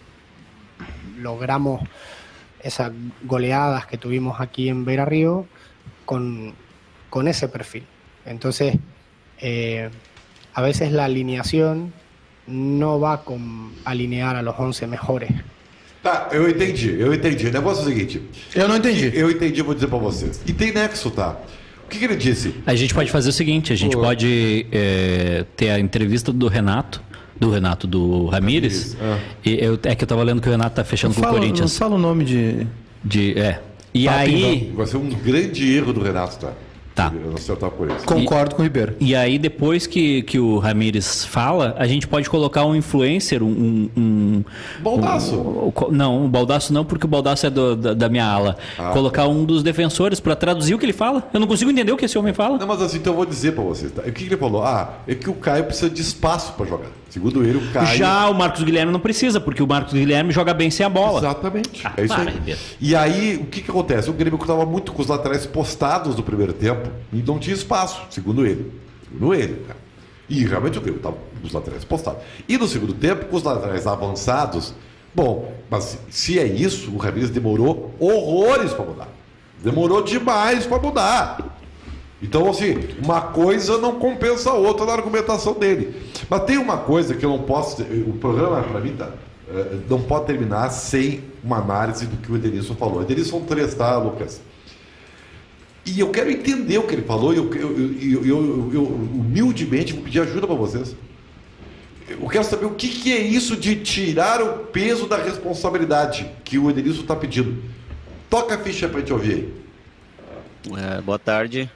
[1.18, 1.82] logramos
[2.62, 2.91] esas
[3.24, 5.45] goleadas que tuvimos aquí en Beira Río
[6.06, 6.54] con,
[7.10, 7.86] con ese perfil.
[8.26, 8.78] Entonces,
[9.39, 9.89] eh,
[10.54, 11.93] a veces la alineación
[12.47, 15.30] no va con alinear a los 11 mejores.
[16.04, 17.47] Tá, eu entendi, eu entendi.
[17.47, 18.22] O negócio é o seguinte.
[18.56, 19.12] Eu não entendi.
[19.14, 20.41] Eu entendi, vou dizer pra vocês.
[20.47, 21.38] E tem nexo, tá?
[21.86, 22.56] O que, que ele disse?
[22.66, 24.02] A gente pode fazer o seguinte, a gente Pô.
[24.02, 27.02] pode é, ter a entrevista do Renato,
[27.39, 28.97] do Renato do Ramires.
[28.99, 29.20] ah.
[29.45, 31.36] E eu, é que eu tava lendo que o Renato tá fechando com o Fala,
[31.36, 31.78] não Corinthians.
[31.78, 32.66] fala o nome de.
[33.04, 33.60] De, é.
[33.93, 34.72] E Tá, aí.
[34.76, 36.54] Vai ser um grande erro do Renato, tá?
[36.93, 37.11] Tá.
[37.13, 38.05] Eu não acertar por isso.
[38.05, 38.95] Concordo com o Ribeiro.
[38.99, 43.89] E aí, depois que, que o Ramires fala, a gente pode colocar um influencer, um.
[43.95, 44.43] um
[44.81, 45.35] Baldaço.
[45.35, 48.57] um- um- não, o Baldaço não, porque o Baldaço é do- da, da minha ala.
[48.77, 51.29] Ah, colocar um dos defensores pra traduzir o que ele fala.
[51.33, 52.57] Eu não consigo entender o que esse homem fala.
[52.57, 53.91] Não, mas assim, então eu vou dizer pra vocês.
[53.91, 54.01] Tá?
[54.01, 54.63] O que, que ele falou?
[54.63, 56.87] Ah, é que o Caio precisa de espaço pra jogar.
[57.09, 57.97] Segundo ele, o Caio.
[57.97, 61.19] Já o Marcos Guilherme não precisa, porque o Marcos Guilherme joga bem sem a bola.
[61.19, 61.81] Exatamente.
[61.85, 62.35] Ah, é isso para, aí.
[62.35, 62.59] Ribeiro.
[62.79, 64.09] E aí, o que, que acontece?
[64.09, 66.80] O Grêmio estava muito com os laterais postados no primeiro tempo
[67.11, 68.71] e não tinha espaço, segundo ele.
[69.03, 69.79] Segundo ele, cara.
[70.29, 72.21] E realmente o Grêmio estava os laterais postados.
[72.47, 74.73] E no segundo tempo, com os laterais avançados,
[75.13, 79.09] bom, mas se é isso, o Ramires demorou horrores para mudar.
[79.61, 81.57] Demorou demais para mudar.
[82.21, 85.95] Então, assim, uma coisa não compensa a outra na argumentação dele.
[86.29, 87.82] Mas tem uma coisa que eu não posso.
[87.82, 89.09] O programa, para mim, tá,
[89.49, 93.01] eh, não pode terminar sem uma análise do que o Edenilson falou.
[93.01, 94.39] Edenilson três, tá, Lucas?
[95.86, 100.03] E eu quero entender o que ele falou e eu, eu, eu, eu- humildemente vou
[100.03, 100.95] pedir ajuda para vocês.
[102.07, 106.57] Eu quero saber o que, que é isso de tirar o peso da responsabilidade que
[106.57, 107.63] o Edenilson está pedindo.
[108.29, 109.53] Toca a ficha para a gente ouvir aí.
[110.97, 111.69] É, boa tarde.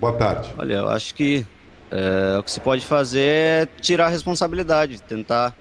[0.00, 0.50] Boa tarde.
[0.58, 1.46] Olha, eu acho que
[1.90, 5.54] é, o que se pode fazer é tirar a responsabilidade, tentar.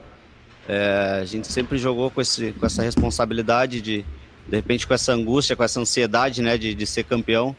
[0.67, 4.03] é, a gente sempre jogou com, esse, com essa responsabilidade de,
[4.47, 7.55] de repente, com essa angústia, com essa ansiedade, né, de, de ser campeão.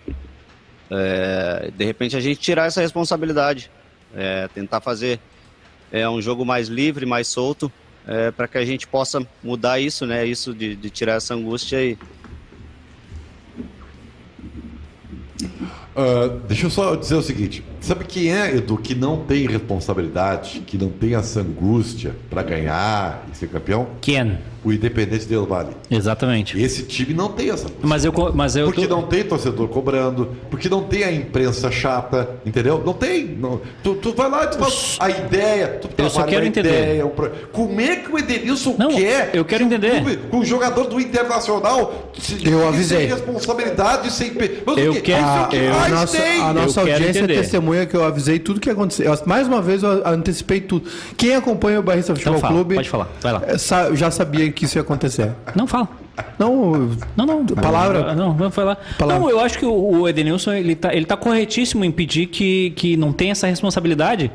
[0.96, 3.70] É, de repente, a gente tirar essa responsabilidade,
[4.14, 5.20] é, tentar fazer
[5.90, 7.70] é, um jogo mais livre, mais solto,
[8.36, 11.96] para que a gente possa mudar isso, né, isso de, de tirar essa angústia e
[15.96, 20.60] Ah, deixa eu só dizer o seguinte: sabe quem é, Edu, que não tem responsabilidade,
[20.60, 23.88] que não tem essa angústia para ganhar e ser campeão?
[24.00, 24.38] Ken.
[24.64, 25.70] O Independente Del Vale.
[25.90, 26.58] Exatamente.
[26.60, 27.66] Esse time não tem essa.
[27.82, 31.70] Mas eu, mas eu Porque tô- não tem torcedor cobrando, porque não tem a imprensa
[31.70, 32.82] chata, entendeu?
[32.84, 33.26] Não tem.
[33.26, 33.60] não.
[33.82, 36.68] Tu, tu vai lá e tu faz a ideia, tu Eu só quero entender.
[36.70, 39.30] Ideia, um pro- Como é que o Edenilson Não, quer?
[39.34, 40.00] eu quero que o entender.
[40.02, 42.10] clube- Com o jogador do Internacional.
[42.18, 43.00] se- Eu avisei.
[43.00, 44.32] Sem responsabilidade, sem.
[44.64, 46.40] Mas Eu o que, quero- é que eu- A mais nossa, tem.
[46.40, 47.34] a nossa Eu audiência entender.
[47.40, 49.12] testemunha que eu avisei tudo que aconteceu.
[49.12, 50.88] Eu- mais uma vez eu antecipei tudo.
[51.16, 53.58] Quem acompanha o Barrista Futebol Então fala, Clube pode falar, vai lá.
[53.58, 55.32] sa- já sabia que isso ia acontecer.
[55.54, 55.88] Não fala.
[56.38, 57.44] Não, Não, não.
[57.46, 58.14] Palavra.
[58.14, 58.76] Não, não foi lá.
[58.98, 59.20] Palavra.
[59.22, 62.96] Não, eu acho que o Edenilson ele tá, ele tá corretíssimo em pedir que, que
[62.96, 64.30] não tenha essa responsabilidade.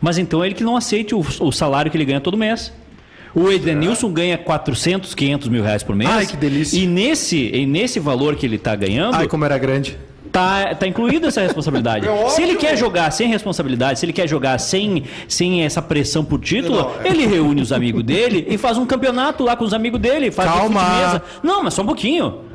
[0.00, 2.72] Mas então ele que não aceite o, o salário que ele ganha todo mês.
[3.34, 6.10] O Edenilson ganha 400, 500 mil reais por mês.
[6.10, 6.78] Ai, que delícia.
[6.78, 9.98] E nesse, e nesse valor que ele tá ganhando, ai como era grande.
[10.36, 12.06] Tá, tá incluída essa responsabilidade.
[12.06, 16.22] É se ele quer jogar sem responsabilidade, se ele quer jogar sem, sem essa pressão
[16.22, 19.64] por título, Não, é- ele reúne os amigos dele e faz um campeonato lá com
[19.64, 20.30] os amigos dele.
[20.30, 21.22] Faz Calma.
[21.42, 21.46] um.
[21.46, 22.45] Não, mas só um pouquinho.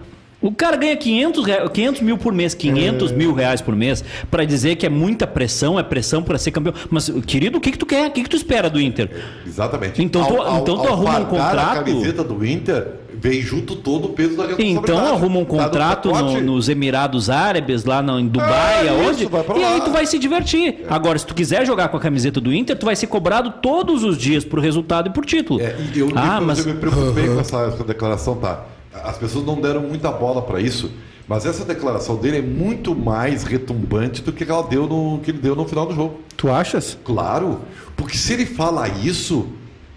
[0.41, 3.15] O cara ganha 500, 500 mil por mês, 500 é...
[3.15, 6.73] mil reais por mês, para dizer que é muita pressão, é pressão para ser campeão.
[6.89, 8.07] Mas, querido, o que, que tu quer?
[8.07, 9.09] O que, que tu espera do Inter?
[9.45, 10.01] Exatamente.
[10.01, 11.59] Então tu, ao, então tu arruma um contrato.
[11.59, 14.91] A camiseta do Inter vem junto todo o peso da responsabilidade.
[14.91, 19.25] Então arruma um contrato no, nos Emirados Árabes, lá no, em Dubai, é, aonde?
[19.25, 20.69] Isso, e aí tu vai se divertir.
[20.69, 20.85] É.
[20.89, 24.03] Agora, se tu quiser jogar com a camiseta do Inter, tu vai ser cobrado todos
[24.03, 25.61] os dias por resultado e por título.
[25.61, 26.65] É, eu, ah, mas...
[26.65, 28.65] eu me preocupei com essa, essa declaração, tá?
[29.03, 30.91] As pessoas não deram muita bola para isso,
[31.27, 35.39] mas essa declaração dele é muito mais retumbante do que ela deu no que ele
[35.39, 36.19] deu no final do jogo.
[36.35, 36.97] Tu achas?
[37.03, 37.61] Claro,
[37.95, 39.47] porque se ele fala isso,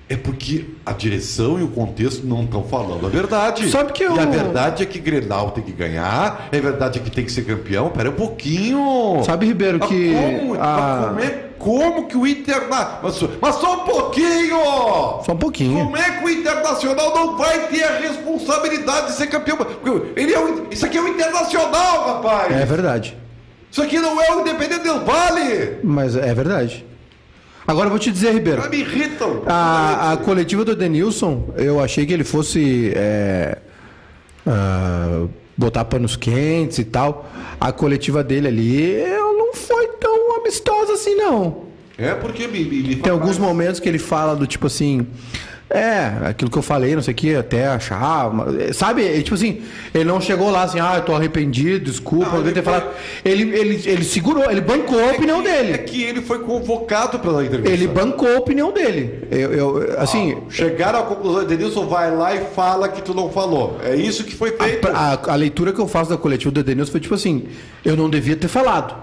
[0.09, 3.71] é porque a direção e o contexto não estão falando a verdade.
[3.71, 4.15] Sabe que eu...
[4.15, 7.33] E a verdade é que Grenal tem que ganhar, a verdade é que tem que
[7.33, 7.89] ser campeão.
[7.89, 9.23] Pera um pouquinho.
[9.25, 10.13] Sabe, Ribeiro, que.
[10.13, 11.07] Como, a...
[11.09, 13.01] como, é, como que o Internacional.
[13.03, 14.59] Mas, mas, só um pouquinho!
[15.25, 15.85] Só um pouquinho.
[15.85, 19.57] Como é que o Internacional não vai ter a responsabilidade de ser campeão?
[20.15, 20.67] Ele é o...
[20.71, 22.53] Isso aqui é o Internacional, rapaz!
[22.53, 23.17] É verdade.
[23.73, 25.79] Isso aqui não é o Independente del Vale!
[25.83, 26.85] Mas é verdade.
[27.67, 28.63] Agora eu vou te dizer, Ribeiro.
[28.65, 29.43] Ah, me irritam.
[29.47, 33.59] A, a coletiva do Denilson, eu achei que ele fosse é,
[34.47, 37.31] uh, botar panos quentes e tal.
[37.59, 41.65] A coletiva dele ali não foi tão amistosa assim, não.
[41.97, 45.07] É porque me, me Tem alguns momentos que ele fala do tipo assim.
[45.71, 48.31] É, aquilo que eu falei, não sei o que, até achar.
[48.73, 49.63] Sabe, tipo assim,
[49.95, 52.73] ele não chegou lá assim, ah, eu tô arrependido, desculpa, não, ele, ter foi...
[52.73, 52.91] falado.
[53.25, 55.73] Ele, ele, ele segurou, ele bancou a é opinião que, dele.
[55.73, 57.73] É que ele foi convocado pela entrevista.
[57.73, 59.27] Ele bancou a opinião dele.
[59.31, 60.37] Eu, eu assim.
[60.37, 63.81] Ah, chegaram à conclusão, Denilson vai lá e fala que tu não falou.
[63.83, 64.87] É isso que foi feito.
[64.89, 67.47] A, a, a leitura que eu faço da coletiva do Denilson foi tipo assim:
[67.85, 68.95] eu não devia ter falado.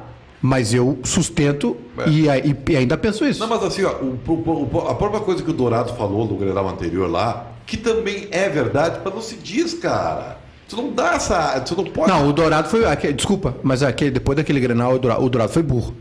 [0.41, 2.09] Mas eu sustento é.
[2.09, 2.25] e,
[2.69, 3.39] e, ainda penso isso.
[3.39, 6.67] Não, mas assim, ó, o, o, a própria coisa que o Dourado falou no Grenal
[6.67, 10.39] anterior lá, que também é verdade, mas não se diz, cara.
[10.67, 11.59] Tu não dá essa.
[11.61, 12.09] Tu não pode.
[12.09, 12.83] Não, o Dourado foi.
[13.13, 15.93] Desculpa, mas aquele, depois daquele Grenal, o Dourado, o Dourado foi burro.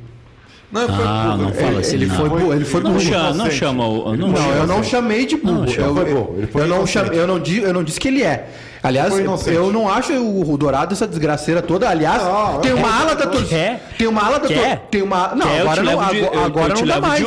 [0.72, 1.42] Não, foi ah, burro.
[1.42, 1.94] não fala assim.
[1.96, 3.04] Ele, foi, burro, ele foi não burro.
[3.04, 4.16] Chama, não chama o.
[4.16, 5.64] Não, não eu não chamei de burro.
[5.64, 8.48] Não, eu, eu, eu, não chamei, eu, não, eu não disse que ele é.
[8.82, 9.12] Aliás,
[9.46, 11.88] eu não acho o Dourado essa desgraceira toda.
[11.88, 13.80] Aliás, não, tem uma é, ala da torcida.
[13.98, 14.82] Tem uma ala da torcida.
[14.90, 15.34] Tem uma.
[15.34, 15.60] Não, Quer?
[15.60, 16.08] agora não.
[16.08, 17.24] De, agora não dá mais.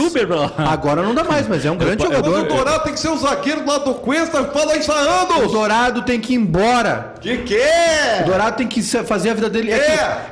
[0.57, 2.39] Agora não dá mais, mas é um grande jogador.
[2.39, 4.43] O Dourado tem que ser o zagueiro lá do Cuesta.
[4.45, 5.43] Fala isso há anos.
[5.45, 7.13] O Dourado tem que ir embora.
[7.21, 8.21] Que que é?
[8.23, 9.71] O Dourado tem que fazer a vida dele.
[9.71, 9.79] É,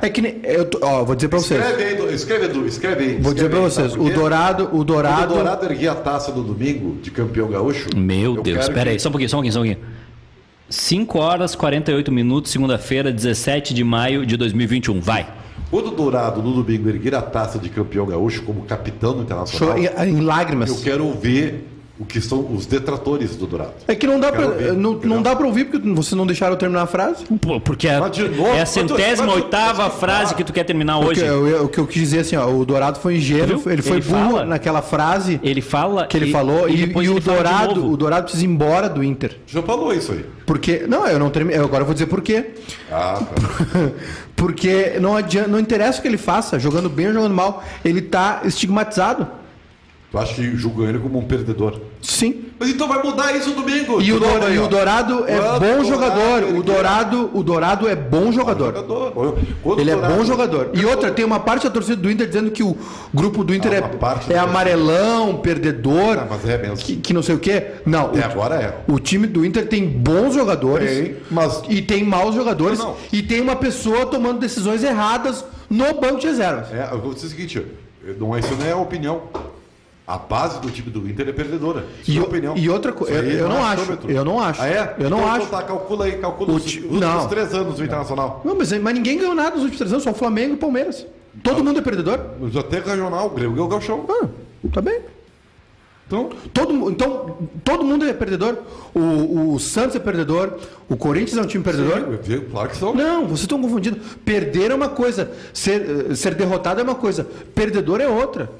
[0.00, 1.60] que, é que eu, ó, vou dizer pra vocês.
[1.60, 3.18] Escreve aí, escreve, Edu, escreve aí.
[3.20, 3.94] Vou dizer pra vocês.
[3.94, 5.34] O Dourado, o Dourado.
[5.34, 7.88] O Dourado erguia a taça do domingo de campeão gaúcho.
[7.96, 9.92] Meu Deus, espera aí, só um pouquinho, só um pouquinho, só um pouquinho.
[10.68, 15.00] 5 horas 48 minutos, segunda-feira, 17 de maio de 2021.
[15.00, 15.26] Vai.
[15.70, 19.76] O do Dourado, no domingo, erguer a taça de campeão gaúcho como capitão do Internacional.
[19.76, 20.70] Show, em, em lágrimas.
[20.70, 23.74] Eu quero ver o que são os detratores do Dourado.
[23.86, 26.58] É que não dá para não, não dá para ouvir porque vocês não deixaram eu
[26.58, 27.24] terminar a frase.
[27.40, 30.98] Pô, porque é, novo, é a centésima tu, oitava tu, frase que tu quer terminar
[31.00, 31.54] porque hoje.
[31.56, 34.30] O que eu quis dizer assim, ó, o Dourado foi ingênuo, ele foi ele burro
[34.30, 35.38] fala, naquela frase.
[35.42, 38.48] Ele fala que ele e, falou e, e, e o Dourado, o Dourado precisa ir
[38.48, 39.36] embora do Inter.
[39.46, 40.24] Já falou isso aí.
[40.46, 42.52] Porque não, eu não terminei, agora eu vou dizer por quê.
[42.90, 43.90] Ah, tá.
[44.34, 48.00] porque não adianta, não interessa o que ele faça, jogando bem ou jogando mal, ele
[48.00, 49.41] tá estigmatizado.
[50.12, 51.80] Tu acha que julgam ele como um perdedor?
[52.02, 52.44] Sim.
[52.58, 53.98] Mas então vai mudar isso domingo.
[53.98, 56.42] E, o, aí, e o Dourado é Quando bom jogador.
[56.54, 58.74] O Dourado, o Dourado é bom jogador.
[58.74, 59.38] Jogador.
[59.78, 60.70] Ele é bom jogador.
[60.74, 62.76] E outra, tem uma parte da torcida do Inter dizendo que o
[63.12, 66.18] grupo do Inter ah, é, é amarelão, perdedor.
[66.18, 66.76] Ah, mas é mesmo.
[66.76, 67.76] Que, que não sei o quê.
[67.86, 68.08] Não.
[68.08, 68.92] Até o, agora é.
[68.92, 70.90] O time do Inter tem bons jogadores.
[70.90, 71.62] Tem, mas...
[71.70, 72.78] E tem maus jogadores.
[72.78, 72.96] Não, não.
[73.10, 76.70] E tem uma pessoa tomando decisões erradas no banco de reservas.
[76.70, 77.66] É, eu vou dizer o seguinte,
[78.20, 79.22] não, isso não é opinião.
[80.12, 81.86] A base do time do Inter é perdedora.
[82.06, 82.54] E, opinião.
[82.54, 83.98] e outra coisa, eu, eu, não é acho.
[84.06, 84.60] Eu não acho.
[84.60, 84.96] Ah, é?
[84.98, 85.46] Eu não então, acho.
[85.46, 87.26] Tá, calcula aí, calcula os, últimos não.
[87.28, 88.42] três anos do Internacional.
[88.44, 90.58] Não, mas, mas ninguém ganhou nada nos últimos três anos, só o Flamengo e o
[90.58, 91.06] Palmeiras.
[91.42, 91.64] Todo não.
[91.64, 92.20] mundo é perdedor.
[92.38, 94.04] Mas até regional, o Grêmio é o Galchão.
[94.06, 94.28] Ah,
[94.70, 95.00] tá bem.
[96.06, 98.58] Então, todo, então, todo mundo é perdedor.
[98.94, 100.58] O, o Santos é perdedor.
[100.90, 102.18] O Corinthians é um time perdedor.
[102.22, 102.94] Sim, claro que são.
[102.94, 103.98] Não, vocês estão confundindo.
[104.26, 108.50] Perder é uma coisa, ser, eh, ser derrotado é uma coisa, perdedor é outra.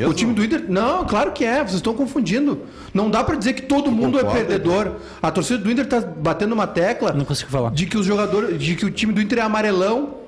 [0.00, 0.64] É o time do Inter.
[0.68, 2.60] Não, claro que é, vocês estão confundindo.
[2.94, 4.92] Não dá para dizer que todo eu mundo é concordo, é perdedor.
[5.20, 7.70] A torcida do Inter está batendo uma tecla não consigo falar.
[7.70, 8.60] de que os jogadores.
[8.62, 10.22] de que o time do Inter é amarelão.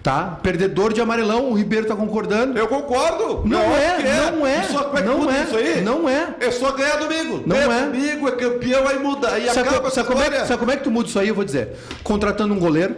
[0.00, 0.38] Tá?
[0.42, 2.56] Perdedor de amarelão, o Ribeiro está concordando.
[2.56, 3.42] Eu concordo.
[3.44, 4.62] Não é, é, não é.
[4.62, 5.80] Só como é que não é, isso aí?
[5.82, 6.34] Não é.
[6.40, 7.42] É só ganhar domingo.
[7.44, 7.84] Não é.
[7.86, 9.32] Domingo é campeão, aí muda.
[9.32, 11.28] Aí sabe, acaba sabe, como é, sabe como é que tu muda isso aí?
[11.28, 11.76] Eu vou dizer.
[12.04, 12.96] Contratando um goleiro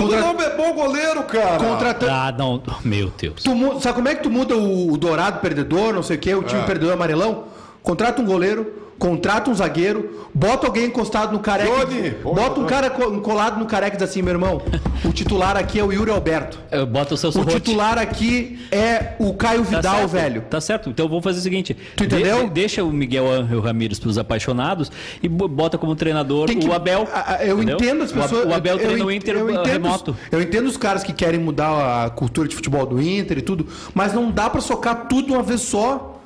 [0.00, 0.18] Contra...
[0.18, 1.58] O nome é bom goleiro, cara.
[1.58, 2.12] Contratando...
[2.12, 2.62] Ah, não.
[2.84, 3.42] Meu Deus.
[3.42, 6.34] Tu, sabe como é que tu muda o, o Dourado perdedor, não sei o quê,
[6.34, 6.64] o time é.
[6.64, 7.44] perdedor amarelão?
[7.82, 11.86] Contrata um goleiro, contrata um zagueiro, bota alguém encostado no careca.
[11.86, 14.60] Johnny, bota um cara co- colado no careca e diz assim, meu irmão,
[15.04, 16.58] o titular aqui é o Yuri Alberto.
[16.70, 20.42] Eu boto o seu O titular aqui é o Caio Tá Vidal, certo, velho.
[20.42, 20.90] Tá certo.
[20.90, 21.74] Então vamos fazer o seguinte.
[21.96, 22.44] Tu entendeu?
[22.44, 24.92] de- deixa o Miguel Angel Ramírez pros apaixonados
[25.22, 27.08] e bo- bota como treinador Tem que- o Abel.
[27.40, 27.76] Eu entendeu?
[27.76, 28.46] entendo as pessoas.
[28.46, 30.10] O Abel eu- treina eu o Inter eu uh, entendo, remoto.
[30.10, 33.42] os- Eu entendo os caras que querem mudar a cultura de futebol do Inter e
[33.42, 36.19] tudo, mas não dá pra socar tudo uma vez só.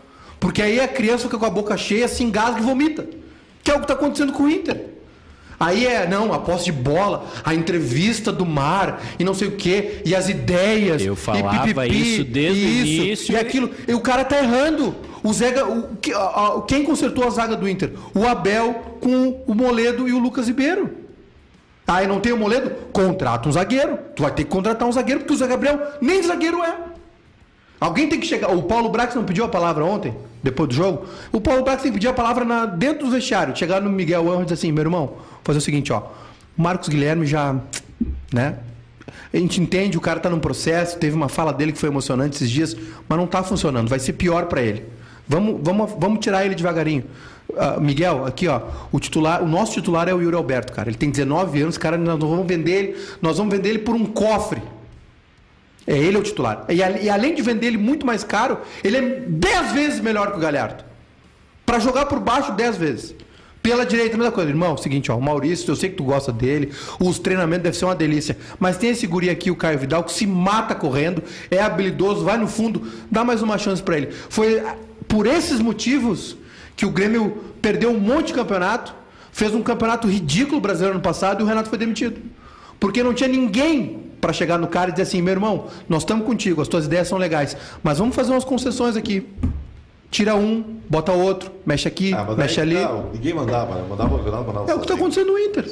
[0.44, 3.06] Porque aí a criança fica com a boca cheia, se engasga e vomita.
[3.62, 4.78] Que é o que tá acontecendo com o Inter.
[5.58, 9.52] Aí é, não, a posse de bola, a entrevista do mar e não sei o
[9.52, 11.00] quê, e as ideias.
[11.00, 13.32] Eu e falava isso desde o isso, início.
[13.32, 13.70] E aquilo.
[13.88, 14.94] E o cara tá errando.
[15.22, 17.92] O Zega, o, que- a- a- quem consertou a zaga do Inter?
[18.14, 20.90] O Abel com o Moledo e o Lucas Ribeiro.
[21.86, 22.70] Aí não tem o Moledo?
[22.92, 23.98] Contrata um zagueiro.
[24.14, 26.76] Tu vai ter que contratar um zagueiro, porque o Zé Gabriel nem zagueiro é.
[27.80, 28.54] Alguém tem que chegar.
[28.54, 30.14] O Paulo Brax não pediu a palavra ontem,
[30.44, 31.06] depois do jogo?
[31.32, 33.56] O Paulo Brax tem que pedir a palavra na- dentro do vestiário.
[33.56, 36.02] Chegar no Miguel Anjo e dizer assim: meu irmão, fazer o seguinte, ó.
[36.56, 37.56] Marcos Guilherme já.
[38.32, 38.58] né?
[39.32, 42.36] A gente entende, o cara tá num processo, teve uma fala dele que foi emocionante
[42.36, 42.76] esses dias,
[43.08, 44.84] mas não tá funcionando, vai ser pior para ele.
[45.26, 47.02] Vamos, vamos, vamos tirar ele devagarinho.
[47.58, 48.60] Ah, Miguel, aqui ó,
[48.92, 50.88] o titular, o nosso titular é o Yuri Alberto, cara.
[50.88, 54.04] Ele tem 19 anos, cara, nós vamos vender ele, nós vamos vender ele por um
[54.06, 54.62] cofre.
[55.86, 56.64] É ele é o titular.
[56.68, 60.38] E, e além de vender ele muito mais caro, ele é 10 vezes melhor que
[60.38, 60.84] o Galhardo.
[61.66, 63.14] Pra jogar por baixo 10 vezes.
[63.62, 64.50] Pela direita, mesma coisa.
[64.50, 67.62] Irmão, é o seguinte, ó, o Maurício, eu sei que tu gosta dele, os treinamentos
[67.62, 70.74] devem ser uma delícia, mas tem esse guri aqui, o Caio Vidal, que se mata
[70.74, 74.10] correndo, é habilidoso, vai no fundo, dá mais uma chance pra ele.
[74.28, 74.76] Foi ah,
[75.08, 76.36] por esses motivos
[76.76, 78.94] que o Grêmio perdeu um monte de campeonato,
[79.32, 82.20] fez um campeonato ridículo brasileiro ano passado e o Renato foi demitido.
[82.78, 86.24] Porque não tinha ninguém para chegar no cara e dizer assim, meu irmão, nós estamos
[86.24, 89.28] contigo, as tuas ideias são legais, mas vamos fazer umas concessões aqui.
[90.10, 92.82] Tira um, bota outro, mexe aqui, Ah, mexe aí, ali.
[92.82, 93.84] Não, ninguém mandava, né?
[93.86, 95.66] Mandava o mandava É o que está acontecendo no Inter.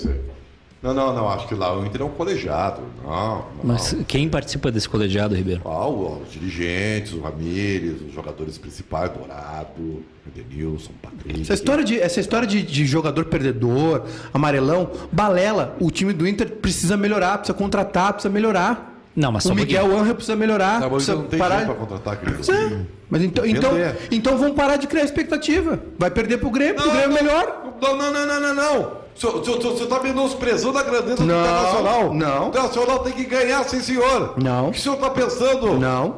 [0.83, 1.29] Não, não, não.
[1.29, 2.83] Acho que lá o Inter é um colegiado.
[3.05, 3.45] Não, não.
[3.63, 5.63] Mas quem participa desse colegiado, Ribeiro?
[5.65, 11.41] Ah, os dirigentes, o Ramires, os jogadores principais, Dourado, Edenilson, Patrick.
[11.43, 14.03] Essa história, de, essa história de, de jogador perdedor,
[14.35, 15.77] amarelão, balela.
[15.79, 18.89] O time do Inter precisa melhorar, precisa contratar, precisa melhorar.
[19.15, 20.03] Não, mas o só um Miguel pouquinho.
[20.03, 20.81] Angel precisa melhorar.
[20.81, 21.65] Tá, mas precisa não tem parar.
[21.67, 22.51] pra contratar, querido.
[22.51, 22.81] É.
[23.11, 23.73] Mas então, então,
[24.11, 25.79] então vamos parar de criar expectativa.
[25.99, 27.75] Vai perder pro Grêmio, porque o Grêmio é melhor.
[27.81, 29.02] Não, não, não, não, não, não.
[29.17, 32.15] O senhor, o senhor- o senhor tá menosprezando a grandeza Não, do Internacional.
[32.15, 32.45] não.
[32.45, 34.35] O Internacional tem que ganhar, sim, senhor.
[34.43, 34.69] Não.
[34.69, 35.79] O que o senhor tá pensando?
[35.79, 36.17] Não.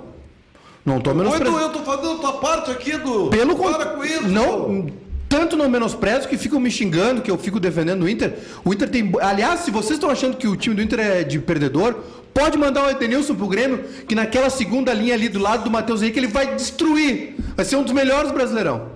[0.84, 1.59] Não tô Ou então menosprezando.
[1.61, 3.28] eu tô fazendo a tua parte aqui do.
[3.28, 3.97] Pelo contrário.
[3.97, 4.28] com isso.
[4.28, 4.86] Não,
[5.28, 8.38] tanto não menosprezo que ficam me xingando, que eu fico defendendo o Inter.
[8.64, 9.11] O Inter tem.
[9.20, 11.97] Aliás, se vocês estão achando que o time do Inter é de perdedor,
[12.34, 16.03] pode mandar o Edenilson pro Grêmio, que naquela segunda linha ali do lado do Matheus
[16.03, 17.34] Henrique ele vai destruir.
[17.57, 18.88] Vai ser um dos melhores brasileirão.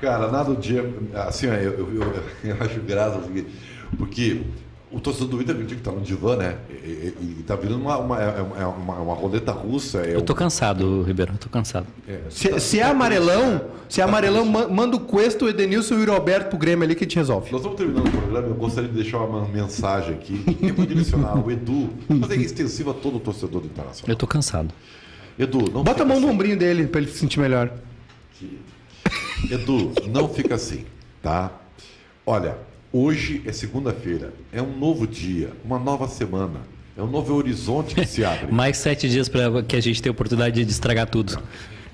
[0.00, 0.88] Cara, nada do dia.
[1.14, 3.48] Assim, eu, eu, eu, eu acho graça o seguinte,
[3.98, 4.40] porque
[4.92, 6.56] o torcedor do Inter que tá no divã, né?
[6.68, 6.74] E,
[7.20, 9.98] e- e tá virando uma, uma, é uma, é uma, uma roleta russa.
[9.98, 11.86] É Eu tô um- cansado, Ribeiro, eu tô cansado.
[12.28, 16.12] Se, se é amarelão, se é amarelão, ma- manda o Cuesta, o Edenilson e o
[16.12, 17.52] Roberto pro Grêmio ali que a gente resolve.
[17.52, 20.44] Nós estamos terminando o programa, eu gostaria de deixar uma mensagem aqui.
[20.60, 24.08] Eu vou direcionar o Edu, mas é extensiva a todo o torcedor do Internacional.
[24.10, 24.74] Eu tô cansado.
[25.38, 26.34] Edu, não Bota a mão no assim.
[26.34, 27.70] ombrinho dele pra ele se sentir melhor.
[29.48, 30.84] Edu, não fica assim,
[31.22, 31.50] tá?
[32.26, 32.58] Olha,
[32.92, 36.60] hoje é segunda-feira, é um novo dia, uma nova semana,
[36.96, 38.50] é um novo horizonte que se abre.
[38.52, 41.40] Mais sete dias pra que a gente tenha oportunidade de estragar tudo.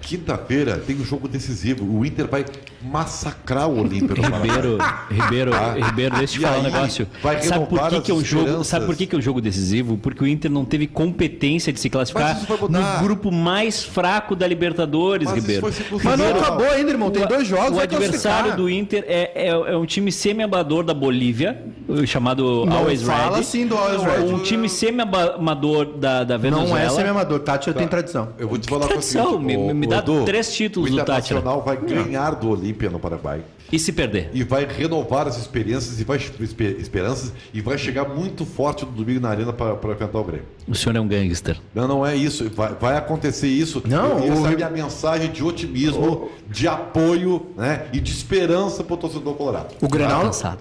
[0.01, 1.85] Quinta-feira tem um jogo decisivo.
[1.85, 2.45] O Inter vai
[2.83, 4.79] massacrar o Olímpia no Ribeiro.
[5.11, 5.75] Ribeiro, Ah.
[5.75, 7.09] Ribeiro, deixa eu te falar um negócio.
[7.23, 8.65] vai Sabe por que, que é um jogo?
[8.65, 9.97] Sabe por que, que é um jogo decisivo?
[9.99, 12.39] Porque o Inter não teve competência de se classificar
[12.69, 15.67] no grupo mais fraco da Libertadores, Mas Ribeiro.
[16.05, 17.11] Mas não acabou ainda, irmão.
[17.11, 17.77] Tem O- dois jogos.
[17.77, 21.65] O adversário do Inter é, é, é um time semi-amador da Bolívia,
[22.07, 23.41] chamado Não Always fala Ready.
[23.41, 24.33] assim do Always Ready.
[24.35, 26.69] Um time semi-amador da, da Venezuela.
[26.69, 27.41] Não é semi-amador.
[27.41, 28.29] Tati tem tradição.
[28.39, 31.39] Eu vou te falar com Tradição, me- me dá três títulos o do Tátira.
[31.41, 33.43] Internacional vai ganhar do Olímpia no Paraguai.
[33.73, 34.31] E se perder?
[34.33, 38.93] E vai renovar as experiências e vai espe- esperanças e vai chegar muito forte no
[38.93, 40.47] domingo na arena para enfrentar o Grêmio.
[40.69, 41.59] O senhor é um gangster.
[41.75, 42.49] Não, não é isso.
[42.51, 43.83] Vai, vai acontecer isso.
[43.85, 48.13] Não, e essa o- é a minha mensagem de otimismo, de apoio né, e de
[48.13, 49.75] esperança para o torcedor colorado.
[49.83, 50.61] O Grenal, Cansado.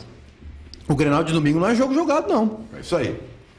[0.88, 2.62] o Grenal de domingo não é jogo jogado, não.
[2.76, 3.16] É isso aí.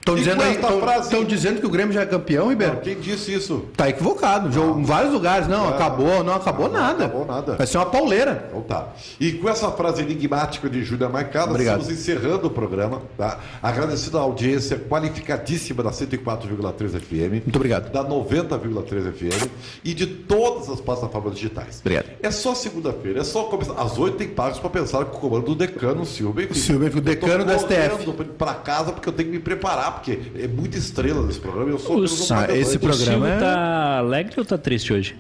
[0.07, 2.76] Estão dizendo, aí- tão- frase- tão dizendo que o Grêmio já é campeão, Ribeiro?
[2.76, 3.64] Quem disse isso?
[3.76, 4.52] Tá equivocado.
[4.52, 5.48] Jogo em vários lugares.
[5.48, 5.70] Não, Ah.
[5.70, 7.07] acabou, não acabou Não, nada.
[7.07, 7.57] acabou nada.
[7.57, 8.46] Vai ser uma pauleira.
[8.48, 8.90] Então tá.
[9.18, 11.80] E com essa frase enigmática de Júlia Marcada, Obrigado.
[11.80, 13.02] estamos encerrando o programa.
[13.18, 13.40] Tá?
[13.61, 17.42] Agradecendo a audiência qualificadíssima da 104,3 FM.
[17.42, 17.90] Muito obrigado.
[17.90, 19.50] Da 90,3 FM
[19.82, 21.80] e de todas as plataformas digitais.
[21.80, 22.07] Obrigado.
[22.22, 23.72] É só segunda-feira, é só começar.
[23.74, 26.44] Às 8 tem pagos para pensar com o comando do decano Silva.
[26.44, 28.12] Enfim, Silva, o decano do STF.
[28.38, 31.70] Pra casa porque eu tenho que me preparar, porque é muita estrela nesse programa.
[31.70, 32.57] Eu sou O pagador.
[32.57, 35.16] esse O programa Silvio é- tá alegre ou tá triste hoje?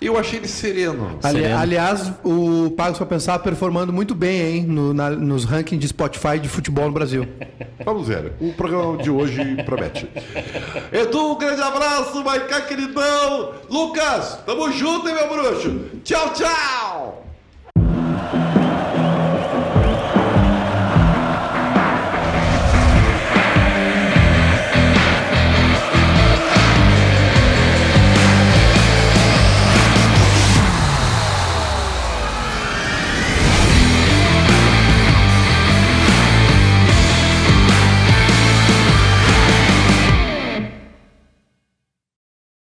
[0.00, 1.18] Eu achei ele sereno.
[1.22, 1.58] Ali- Sereno.
[1.58, 4.62] aliás, o Pagos para Pensar performando muito bem, hein?
[4.66, 7.28] no- na- nos rankings de Spotify de futebol no Brasil.
[7.84, 8.32] Vamos ver.
[8.40, 10.08] O programa de hoje promete.
[10.90, 13.52] Edu, um grande abraço, Maicá, queridão.
[13.68, 15.80] Lucas, tamo junto, hein, meu bruxo?
[16.02, 17.26] Tchau, tchau.